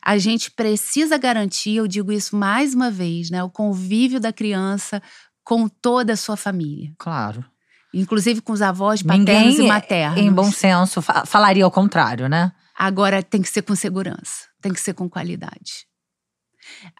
[0.00, 5.02] A gente precisa garantir, eu digo isso mais uma vez, né, o convívio da criança
[5.42, 6.92] com toda a sua família.
[6.96, 7.44] Claro.
[7.92, 10.20] Inclusive com os avós paternos Ninguém, e maternos.
[10.20, 12.52] Em bom senso, falaria ao contrário, né?
[12.78, 15.86] Agora tem que ser com segurança, tem que ser com qualidade.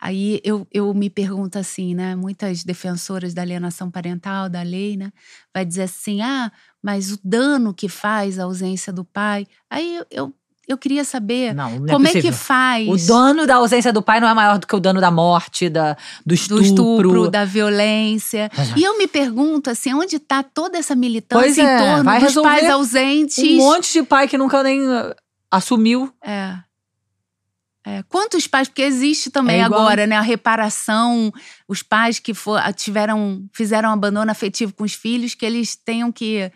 [0.00, 2.14] Aí eu, eu me pergunto assim, né?
[2.14, 5.12] Muitas defensoras da alienação parental, da lei, né?
[5.54, 6.50] Vai dizer assim: ah,
[6.82, 9.46] mas o dano que faz a ausência do pai.
[9.70, 10.32] Aí eu,
[10.68, 12.88] eu queria saber não, não é como é, é, que faz.
[12.88, 15.68] O dano da ausência do pai não é maior do que o dano da morte,
[15.68, 16.62] da, do estupro.
[16.62, 18.50] Do estupro, da violência.
[18.76, 22.68] E eu me pergunto, assim, onde está toda essa militância é, em torno dos pais
[22.68, 23.38] ausentes?
[23.38, 25.14] Um monte de pai que nunca nem uh,
[25.50, 26.12] assumiu.
[26.22, 26.56] É.
[27.88, 31.32] É, quantos pais, porque existe também é agora, né, a reparação,
[31.68, 36.50] os pais que for, tiveram, fizeram abandono afetivo com os filhos, que eles tenham que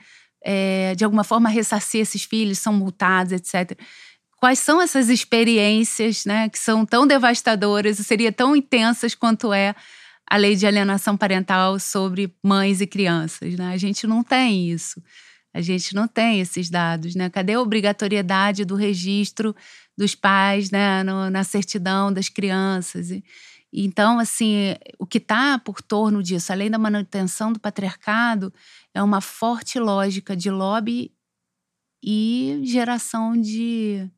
[0.45, 3.79] é, de alguma forma ressarcir esses filhos, são multados, etc.
[4.39, 9.73] Quais são essas experiências, né, que são tão devastadoras e seriam tão intensas quanto é
[10.29, 13.73] a lei de alienação parental sobre mães e crianças, né?
[13.73, 15.01] A gente não tem isso.
[15.53, 17.29] A gente não tem esses dados, né?
[17.29, 19.55] Cadê a obrigatoriedade do registro
[20.01, 23.11] dos pais, né, no, na certidão das crianças?
[23.11, 23.23] E,
[23.73, 28.53] então, assim, o que está por torno disso, além da manutenção do patriarcado,
[28.95, 31.13] é uma forte lógica de lobby
[32.03, 34.11] e geração de,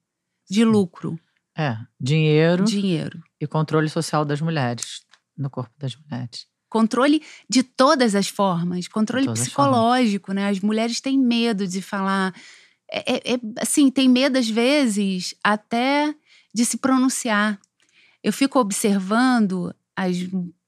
[0.48, 1.18] de lucro.
[1.58, 2.64] É, dinheiro.
[2.64, 3.20] Dinheiro.
[3.40, 5.02] E controle social das mulheres,
[5.36, 6.46] no corpo das mulheres.
[6.70, 7.20] Controle
[7.50, 10.48] de todas as formas, controle psicológico, as né?
[10.48, 12.32] As mulheres têm medo de falar
[12.92, 16.14] é, é, é, assim, tem medo às vezes até
[16.54, 17.58] de se pronunciar.
[18.22, 20.16] Eu fico observando as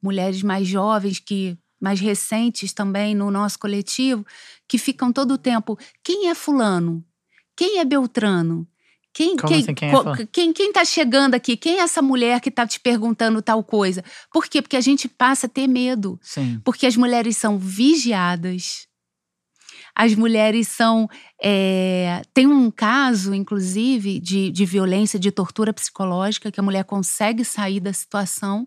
[0.03, 4.25] mulheres mais jovens que mais recentes também no nosso coletivo,
[4.66, 7.05] que ficam todo o tempo, quem é fulano?
[7.55, 8.66] Quem é Beltrano?
[9.12, 10.27] Quem, Como quem, assim, quem é fulano?
[10.33, 11.57] quem, quem tá chegando aqui?
[11.59, 14.03] Quem é essa mulher que tá te perguntando tal coisa?
[14.33, 14.62] Por quê?
[14.62, 16.18] Porque a gente passa a ter medo.
[16.22, 16.59] Sim.
[16.64, 18.89] Porque as mulheres são vigiadas.
[19.95, 21.09] As mulheres são.
[21.42, 27.45] é, tem um caso, inclusive, de, de violência, de tortura psicológica, que a mulher consegue
[27.45, 28.66] sair da situação,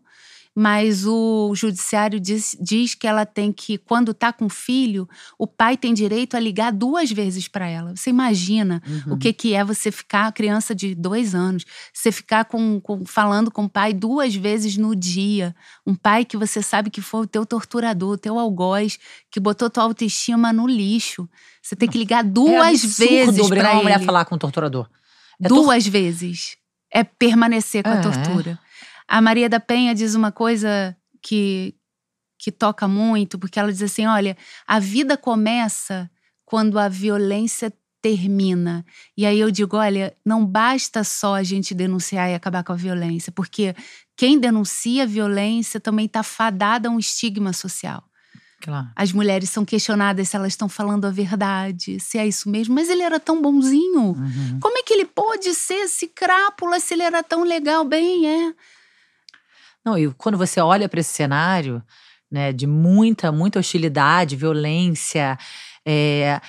[0.60, 5.78] mas o judiciário diz, diz que ela tem que, quando tá com filho, o pai
[5.78, 7.96] tem direito a ligar duas vezes para ela.
[7.96, 9.14] Você imagina Uhum.
[9.14, 13.52] o que, que é você ficar, criança de dois anos, você ficar com, com- falando
[13.52, 15.56] com o pai duas vezes no dia.
[15.86, 18.98] Um pai que você sabe que foi o teu torturador, o teu algoz,
[19.30, 21.30] que botou tua autoestima no lixo.
[21.62, 24.06] Você tem que ligar é duas absurdo vezes para uma mulher ele.
[24.06, 24.90] falar com o torturador.
[25.40, 26.58] É tor- duas vezes.
[26.92, 28.00] É permanecer com É.
[28.00, 28.58] a tortura.
[29.08, 31.76] A Maria da Penha diz uma coisa que,
[32.38, 34.36] que toca muito, porque ela diz assim: olha,
[34.66, 36.10] a vida começa
[36.46, 38.86] quando a violência termina.
[39.16, 42.76] E aí eu digo: olha, não basta só a gente denunciar e acabar com a
[42.76, 43.76] violência, porque
[44.16, 48.04] quem denuncia a violência também está fadada a um estigma social.
[48.62, 48.88] Claro.
[48.96, 52.74] As mulheres são questionadas se elas estão falando a verdade, se é isso mesmo.
[52.74, 54.14] Mas ele era tão bonzinho.
[54.14, 54.60] Uhum.
[54.60, 57.86] Como é que ele pôde ser esse crápula se ele era tão legal?
[57.86, 58.54] Bem, é.
[59.88, 61.82] Não, e quando você olha para esse cenário,
[62.30, 65.38] né, de muita, muita hostilidade, violência,
[65.86, 66.42] é,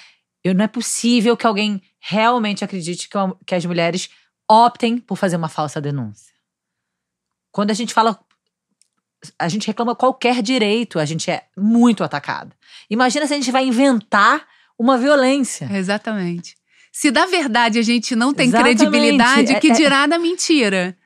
[0.42, 4.10] eu, não é possível que alguém realmente acredite que, uma- que as mulheres
[4.50, 6.34] optem por fazer uma falsa denúncia.
[7.52, 8.18] Quando a gente fala,
[9.38, 12.50] a gente reclama qualquer direito, a gente é muito atacada.
[12.90, 15.68] Imagina se a gente vai inventar uma violência.
[15.72, 16.56] Exatamente.
[16.92, 18.78] Se da verdade a gente não tem Exatamente.
[18.78, 20.96] credibilidade, É- que é- dirá da mentira?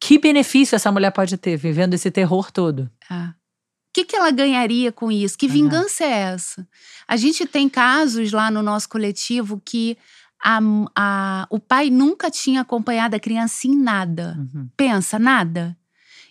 [0.00, 2.90] Que benefício essa mulher pode ter vivendo esse terror todo?
[3.08, 3.34] Ah.
[3.34, 5.36] O que, que ela ganharia com isso?
[5.36, 5.52] Que Uhum.
[5.52, 6.66] vingança é essa?
[7.06, 9.98] A gente tem casos lá no nosso coletivo que
[10.42, 10.58] a,
[10.96, 14.36] a- o pai nunca tinha acompanhado a criança em nada.
[14.38, 14.68] Uhum.
[14.76, 15.76] Pensa, nada.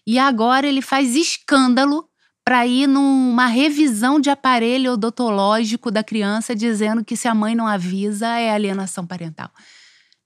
[0.07, 2.07] E agora ele faz escândalo
[2.43, 7.67] para ir numa revisão de aparelho odontológico da criança, dizendo que se a mãe não
[7.67, 9.51] avisa é alienação parental.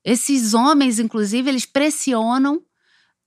[0.04, 2.62] Esses homens, inclusive, eles pressionam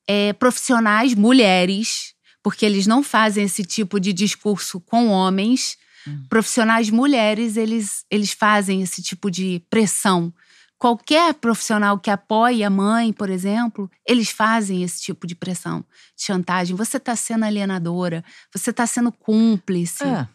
[0.08, 5.78] é, profissionais, mulheres, porque eles não fazem esse tipo de discurso com homens.
[6.08, 6.24] Hum.
[6.30, 10.34] Profissionais mulheres, eles, eles fazem esse tipo de pressão.
[10.80, 15.84] Qualquer profissional que apoie a mãe, por exemplo, eles fazem esse tipo de pressão,
[16.16, 16.76] de chantagem.
[16.76, 20.03] Você está sendo alienadora, você está sendo cúmplice.
[20.03, 20.28] É.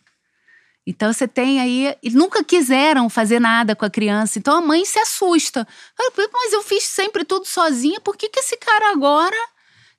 [0.85, 1.97] Então você tem aí.
[2.03, 4.39] E nunca quiseram fazer nada com a criança.
[4.39, 5.67] Então a mãe se assusta.
[5.97, 9.37] Mas eu fiz sempre tudo sozinha, por que, que esse cara agora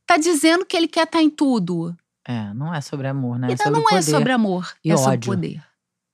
[0.05, 1.95] tá dizendo que ele quer estar em tudo?
[2.25, 3.49] É, não é sobre amor, né?
[3.49, 4.03] é então sobre não é poder.
[4.03, 5.31] sobre amor, e é sobre ódio.
[5.31, 5.63] poder.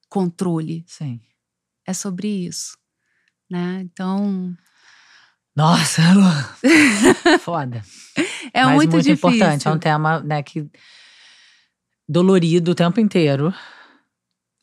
[0.09, 0.83] Controle.
[0.87, 1.19] Sim.
[1.85, 2.77] É sobre isso.
[3.49, 3.81] Né?
[3.81, 4.55] Então.
[5.55, 6.01] Nossa.
[7.41, 7.83] Foda.
[8.51, 9.13] É Mas muito, difícil.
[9.13, 9.67] importante.
[9.67, 10.67] É um tema, né, que
[12.07, 13.53] dolorido o tempo inteiro.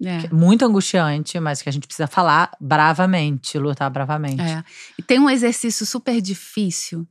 [0.04, 0.28] É.
[0.34, 4.42] Muito angustiante, mas que a gente precisa falar bravamente, lutar bravamente.
[4.42, 4.64] É.
[4.98, 7.06] E tem um exercício super difícil,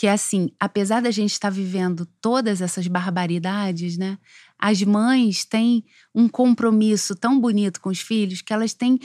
[0.00, 4.16] que é assim, apesar da gente estar vivendo todas essas barbaridades, né?
[4.58, 5.84] As mães têm
[6.14, 8.98] um compromisso tão bonito com os filhos que elas têm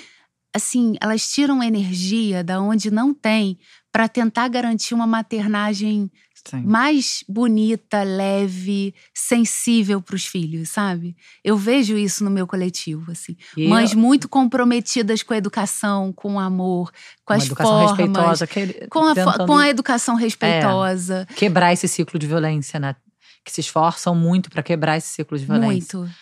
[0.55, 3.59] assim, elas tiram energia da onde não tem
[3.91, 6.09] para tentar garantir uma maternagem
[6.47, 6.61] Sim.
[6.61, 11.13] mais bonita, leve, sensível para os filhos, sabe?
[11.43, 13.35] Eu vejo isso no meu coletivo, assim.
[13.57, 16.89] E Mães muito comprometidas com a educação, com o amor,
[17.25, 18.47] com uma as educação formas, respeitosa.
[18.47, 21.27] Que, com, a, tentando com a educação respeitosa.
[21.35, 22.95] quebrar esse ciclo de violência, né?
[23.43, 25.99] Que se esforçam muito para quebrar esse ciclo de violência.
[25.99, 26.15] Muito.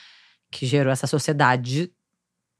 [0.51, 1.91] Que gerou essa sociedade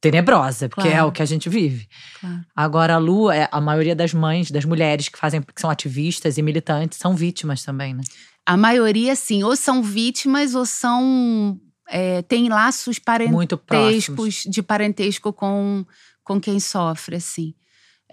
[0.03, 1.07] tenebrosa, porque é Claro.
[1.07, 1.87] o que a gente vive.
[2.19, 2.41] Claro.
[2.53, 6.37] Agora, a Lu, é, a maioria das mães, das mulheres que fazem, que são ativistas
[6.37, 8.01] e militantes, são vítimas também, né?
[8.45, 11.57] A maioria, sim, ou são vítimas ou são.
[11.89, 15.85] é, tem laços parentescos, de parentesco com,
[16.23, 17.53] com quem sofre, assim.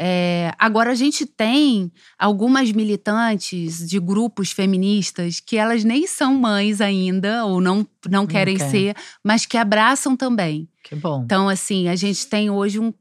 [0.03, 6.81] É, agora, a gente tem algumas militantes de grupos feministas que elas nem são mães
[6.81, 8.71] ainda, ou não, não querem querem.
[8.71, 10.67] ser, mas que abraçam também.
[10.83, 11.23] Que bom.
[11.23, 12.95] Então, assim, a gente tem hoje um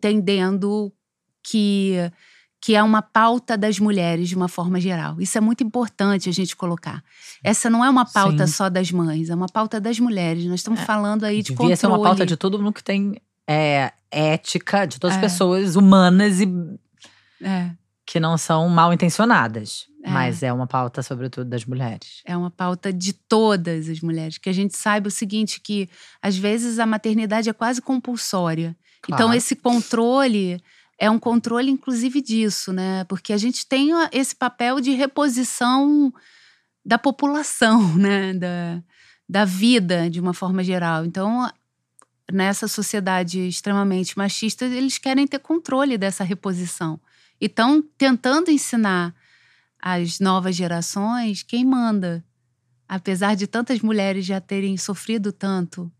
[0.00, 0.92] entendendo
[1.42, 1.94] que,
[2.60, 5.20] que é uma pauta das mulheres de uma forma geral.
[5.20, 7.02] Isso é muito importante a gente colocar.
[7.44, 8.52] Essa não é uma pauta Sim.
[8.52, 10.44] só das mães, é uma pauta das mulheres.
[10.46, 11.76] Nós estamos É, falando aí de Devia controle.
[11.76, 15.26] ser uma pauta de todo mundo que tem é, ética, de todas as É.
[15.26, 16.46] pessoas humanas e
[17.42, 17.70] É.
[18.06, 19.86] que não são mal intencionadas.
[20.02, 20.10] É.
[20.10, 22.22] Mas é uma pauta, sobretudo, das mulheres.
[22.24, 24.38] É uma pauta de todas as mulheres.
[24.38, 25.88] Que a gente saiba o seguinte: que
[26.22, 28.74] às vezes a maternidade é quase compulsória.
[29.04, 29.34] Então, Claro.
[29.34, 30.58] esse controle
[30.98, 33.04] é um controle, inclusive, disso, né?
[33.04, 36.12] Porque a gente tem esse papel de reposição
[36.84, 38.32] da população, né?
[38.34, 38.82] Da,
[39.28, 41.04] da vida, de uma forma geral.
[41.04, 41.50] Então,
[42.32, 47.00] nessa sociedade extremamente machista, eles querem ter controle dessa reposição.
[47.40, 49.14] E estão tentando ensinar
[49.80, 52.24] às novas gerações quem manda.
[52.88, 55.90] Apesar de tantas mulheres já terem sofrido tanto,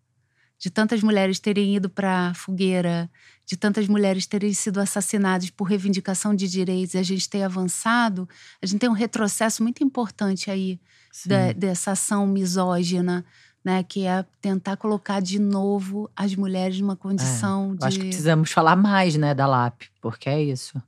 [0.59, 3.11] de tantas mulheres terem ido para a fogueira,
[3.47, 8.29] de tantas mulheres terem sido assassinadas por reivindicação de direitos e a gente ter avançado,
[8.61, 10.79] a gente tem um retrocesso muito importante aí
[11.27, 13.25] da- dessa ação misógina,
[13.65, 18.09] né, que é tentar colocar de novo as mulheres numa condição Eu acho que de
[18.11, 20.81] precisamos falar mais, né, da LAP, porque é isso.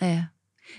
[0.00, 0.24] é.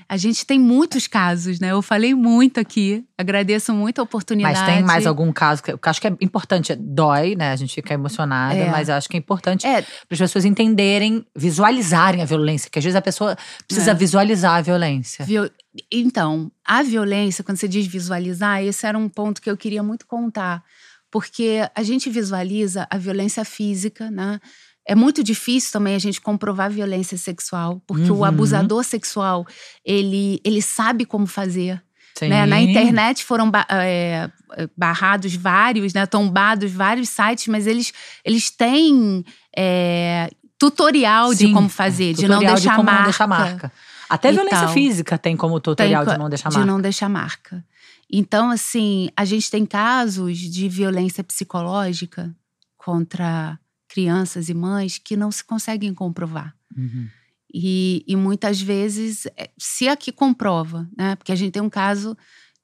[0.07, 1.71] A gente tem muitos casos, né?
[1.71, 3.03] Eu falei muito aqui.
[3.17, 4.55] Agradeço muito a oportunidade.
[4.59, 6.75] Mas tem mais algum caso que eu acho que é importante.
[6.75, 7.51] Dói, né?
[7.51, 8.69] A gente fica emocionada, É.
[8.69, 12.86] mas acho que é importante É, para as pessoas entenderem, visualizarem a violência, que às
[12.86, 13.36] vezes a pessoa
[13.67, 13.93] precisa É.
[13.95, 15.25] visualizar a violência.
[15.25, 15.49] Viol-
[15.91, 20.05] Então, a violência, quando você diz visualizar, esse era um ponto que eu queria muito
[20.05, 20.63] contar.
[21.12, 24.39] Porque a gente visualiza a violência física, né?
[24.88, 28.20] É muito difícil também a gente comprovar violência sexual, porque Uhum.
[28.20, 29.45] o abusador sexual,
[29.86, 31.82] ele, ele sabe como fazer.
[32.22, 32.45] Né?
[32.45, 34.30] Na internet foram é,
[34.76, 36.05] barrados vários, né?
[36.05, 37.93] tombados vários sites, mas eles,
[38.26, 39.24] eles têm
[39.55, 42.93] é, tutorial de Sim, como fazer, de não deixar marca.
[42.93, 43.72] não deixar marca.
[44.10, 44.74] Até violência tal.
[44.74, 46.72] física tem como tutorial Tem de não deixar de marca.
[46.72, 47.64] não deixar marca.
[48.12, 52.36] Então, assim, a gente tem casos de violência psicológica
[52.78, 56.55] contra crianças e mães que não se conseguem comprovar.
[56.76, 57.07] Uhum.
[57.53, 61.16] E, e muitas vezes, é, se aqui comprova, né?
[61.16, 62.16] Porque a gente tem um caso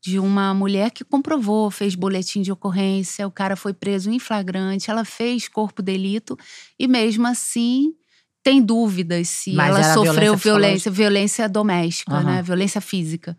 [0.03, 4.91] de uma mulher que comprovou, fez boletim de ocorrência, o cara foi preso em flagrante,
[4.91, 6.37] ela fez corpo delito
[6.79, 7.95] e mesmo assim
[8.43, 12.23] tem dúvidas se Mas ela sofreu violência violência, violência doméstica, Aham.
[12.23, 12.41] né?
[12.43, 13.35] Violência física.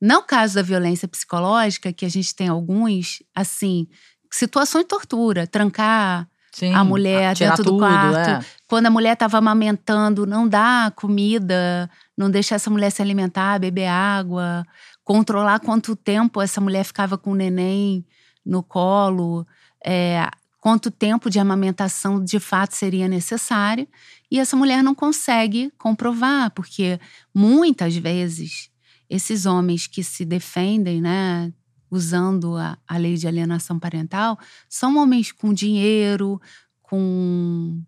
[0.00, 3.88] No caso da violência psicológica, que a gente tem alguns, assim,
[4.30, 8.28] situações de tortura, trancar Sim, a mulher dentro do tudo, quarto.
[8.28, 8.40] é.
[8.66, 13.88] quando a mulher estava amamentando, não dá comida, não deixa essa mulher se alimentar, beber
[13.88, 14.64] água,
[15.04, 18.04] controlar quanto tempo essa mulher ficava com o neném
[18.44, 19.46] no colo,
[19.84, 20.28] é,
[20.60, 23.86] quanto tempo de amamentação de fato seria necessário.
[24.30, 26.98] E essa mulher não consegue comprovar, porque
[27.34, 28.70] muitas vezes
[29.08, 31.52] esses homens que se defendem, né,
[31.90, 34.38] usando a, a lei de alienação parental,
[34.68, 36.40] são homens com dinheiro,
[36.82, 37.80] com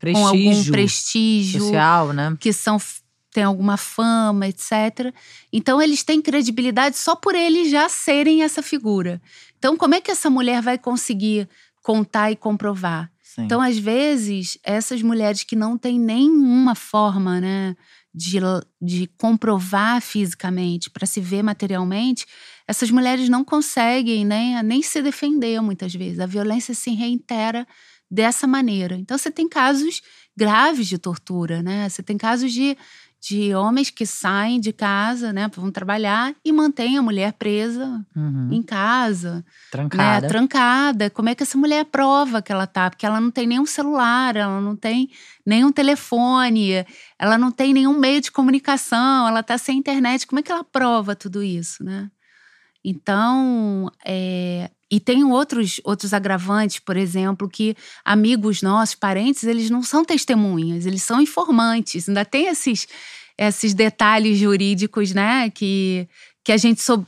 [0.00, 2.34] com algum Prestígio prestígio, social, né?
[2.40, 2.78] que são
[3.32, 5.14] têm alguma fama, etc.
[5.52, 9.20] Então eles têm credibilidade só por eles já serem essa figura.
[9.58, 11.48] Então como é que essa mulher vai conseguir
[11.82, 13.10] contar e comprovar?
[13.22, 13.42] Sim.
[13.42, 17.76] Então às vezes essas mulheres que não têm nenhuma forma, né,
[18.14, 18.38] de,
[18.80, 22.26] de comprovar fisicamente para se ver materialmente,
[22.66, 26.18] essas mulheres não conseguem né, nem se defender muitas vezes.
[26.20, 27.66] A violência se reitera
[28.10, 28.96] dessa maneira.
[28.96, 30.02] Então você tem casos
[30.36, 31.88] graves de tortura, né?
[31.88, 32.76] Você tem casos de,
[33.22, 38.48] de homens que saem de casa, né, vão trabalhar e mantêm a mulher presa Uhum.
[38.50, 40.20] em casa, Trancada.
[40.22, 41.10] né, trancada.
[41.10, 42.88] Como é que essa mulher prova que ela tá?
[42.88, 45.10] Porque ela não tem nenhum celular, ela não tem
[45.44, 46.86] nenhum telefone,
[47.18, 50.26] ela não tem nenhum meio de comunicação, ela tá sem internet.
[50.26, 52.10] Como é que ela prova tudo isso, né?
[52.82, 59.82] Então, é, e tem outros, outros agravantes, por exemplo, que amigos nossos, parentes, eles não
[59.82, 62.08] são testemunhas, eles são informantes.
[62.08, 62.88] Ainda tem esses,
[63.38, 66.08] esses detalhes jurídicos, né, que,
[66.42, 67.06] que a gente sob,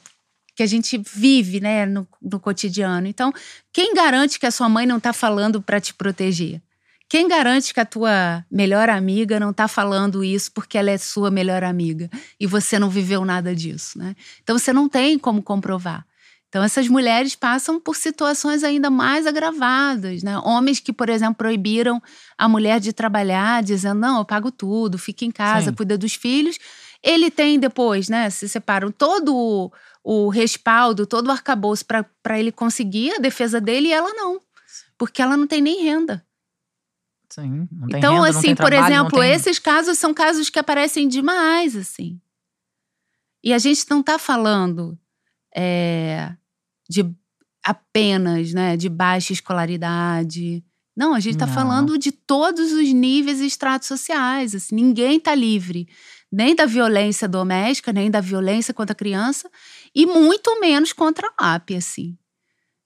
[0.55, 3.09] que a gente vive, né, no, no cotidiano.
[3.09, 3.33] Então,
[3.73, 6.63] quem garante que a sua mãe não está falando para te proteger?
[7.09, 11.31] Quem garante que a tua melhor amiga não está falando isso porque ela é sua
[11.31, 12.09] melhor amiga
[12.41, 14.17] e você não viveu nada disso, né?
[14.43, 16.07] Então você não tem como comprovar.
[16.53, 20.37] Então essas mulheres passam por situações ainda mais agravadas, né?
[20.41, 21.99] Homens que, por exemplo, proibiram
[22.37, 25.75] a mulher de trabalhar, dizendo: "Não, eu pago tudo, fica em casa, Sim.
[25.75, 26.59] cuida dos filhos".
[27.03, 28.29] Ele tem depois, né?
[28.29, 29.73] Se separam todo o,
[30.05, 34.39] o respaldo, todo o arcabouço para ele conseguir a defesa dele e ela não,
[34.99, 36.23] porque ela não tem nem renda.
[37.31, 40.51] Sim, não tem Então, renda, assim, tem por trabalho, exemplo, tem- esses casos são casos
[40.51, 42.21] que aparecem demais, assim.
[43.43, 44.99] E a gente não está falando
[45.55, 46.35] é,
[46.93, 47.11] de
[47.65, 50.63] apenas né, de baixa escolaridade.
[50.97, 54.55] Não, a gente está falando de todos os níveis e estratos sociais.
[54.55, 55.89] Assim, ninguém está livre
[56.33, 59.51] nem da violência doméstica, nem da violência contra a criança,
[59.95, 62.17] e muito menos contra a LAP, assim.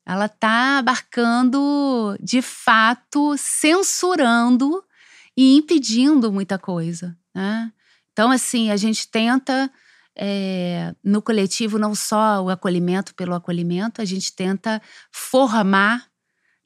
[0.05, 4.83] Ela está abarcando, de fato, censurando
[5.37, 7.17] e impedindo muita coisa.
[7.33, 7.73] Né?
[8.13, 9.71] Então, assim, a gente tenta,
[10.17, 14.81] é, no coletivo, não só o acolhimento pelo acolhimento, a gente tenta
[15.13, 16.07] formar,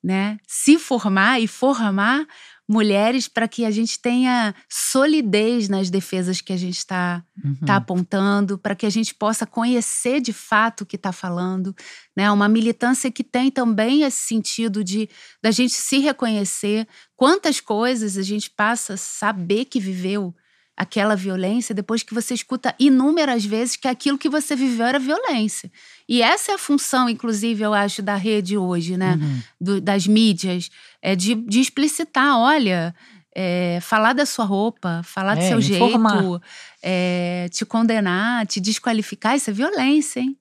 [0.03, 0.39] né?
[0.47, 2.27] se formar e formar
[2.71, 7.57] mulheres para que a gente tenha solidez nas defesas que a gente está uhum.
[7.67, 11.75] tá apontando, para que a gente possa conhecer de fato o que está falando,
[12.17, 12.31] né?
[12.31, 15.09] Uma militância que tem também esse sentido de
[15.43, 16.87] da gente se reconhecer,
[17.17, 20.33] quantas coisas a gente passa a saber que viveu
[20.81, 25.71] aquela violência depois que você escuta inúmeras vezes que aquilo que você viveu era violência.
[26.09, 29.19] E essa é a função, inclusive, eu acho, da rede hoje, né?
[29.21, 29.43] Uhum.
[29.61, 30.71] Do, das mídias,
[31.03, 32.95] é de, de explicitar, olha.
[33.33, 36.43] É, falar da sua roupa, falar do é, seu jeito,
[36.83, 40.37] é, te condenar, te desqualificar, isso é violência, hein?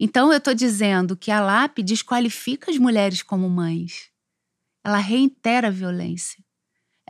[0.00, 4.08] Então eu estou dizendo que a LAP desqualifica as mulheres como mães.
[4.82, 6.42] Ela reitera a violência.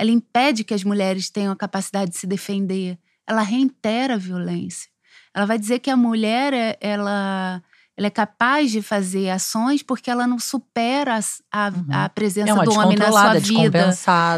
[0.00, 2.98] Ela impede que as mulheres tenham a capacidade de se defender.
[3.28, 4.88] Ela reitera a violência.
[5.34, 7.62] Ela vai dizer que a mulher é, ela,
[7.94, 11.20] ela é capaz de fazer ações porque ela não supera
[11.52, 11.86] a, uhum.
[11.90, 13.94] a presença é do homem na sua vida.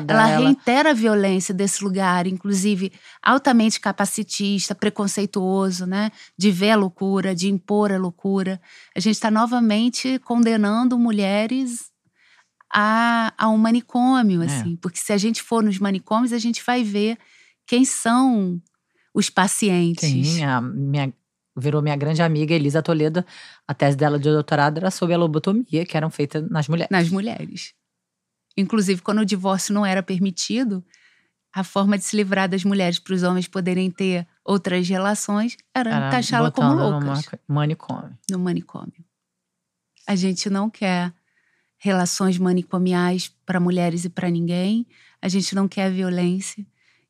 [0.08, 2.92] Ela, ela reitera a violência desse lugar, inclusive
[3.22, 6.10] altamente capacitista, preconceituoso, né?
[6.36, 8.60] De ver a loucura, de impor a loucura.
[8.96, 11.91] A gente está novamente condenando mulheres
[12.72, 14.46] a, a um manicômio, é.
[14.46, 14.76] assim.
[14.76, 17.18] Porque se a gente for nos manicômios, a gente vai ver
[17.66, 18.60] quem são
[19.14, 20.08] os pacientes.
[20.08, 21.12] Sim, a minha,
[21.56, 23.24] virou minha grande amiga Elisa Toledo.
[23.68, 26.90] A tese dela de doutorado era sobre a lobotomia, que eram feitas nas mulheres.
[26.90, 27.74] Nas mulheres.
[28.56, 30.84] Inclusive, quando o divórcio não era permitido,
[31.52, 35.90] a forma de se livrar das mulheres para os homens poderem ter outras relações era,
[35.90, 37.26] era taxá-la como loucas.
[37.46, 38.18] No manicômio.
[38.30, 39.04] No manicômio.
[40.06, 41.12] A gente não quer
[41.82, 44.86] relações manicomiais para mulheres e para ninguém.
[45.20, 46.64] A gente não quer violência.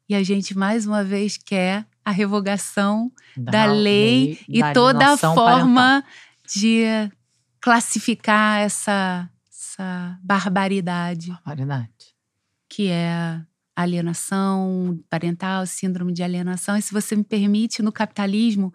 [0.08, 4.72] E a gente, mais uma vez, quer a revogação da, da lei, lei, e da
[4.72, 6.10] toda a forma parental.
[6.56, 6.84] de
[7.60, 11.28] classificar essa, essa barbaridade.
[11.28, 12.16] Barbaridade.
[12.66, 13.42] Que é
[13.76, 16.78] alienação parental, síndrome de alienação.
[16.78, 18.72] E se você me permite, no capitalismo,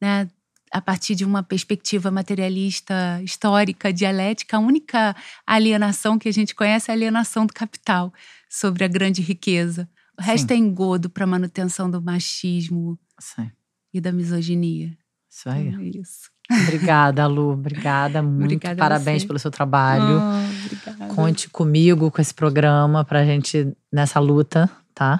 [0.00, 0.28] né,
[0.72, 5.14] a partir de uma perspectiva materialista, histórica, dialética, a única
[5.46, 8.12] alienação que a gente conhece é a alienação do capital
[8.48, 9.88] sobre a grande riqueza.
[10.18, 10.54] O resto Sim.
[10.54, 13.50] é engodo para manutenção do machismo Sim.
[13.92, 14.96] e da misoginia.
[15.30, 15.68] Isso aí.
[15.68, 16.30] Então, é isso.
[16.50, 17.52] Obrigada, Lu.
[17.52, 18.22] Obrigada.
[18.22, 20.20] Muito obrigada parabéns pelo seu trabalho.
[20.20, 21.14] Oh, obrigada.
[21.14, 25.18] Conte comigo com esse programa pra gente nessa luta, tá?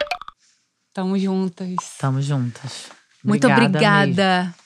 [0.94, 1.76] Tamo juntas.
[1.98, 2.90] Tamo juntas.
[3.22, 4.42] Obrigada Muito obrigada.
[4.44, 4.65] Mesmo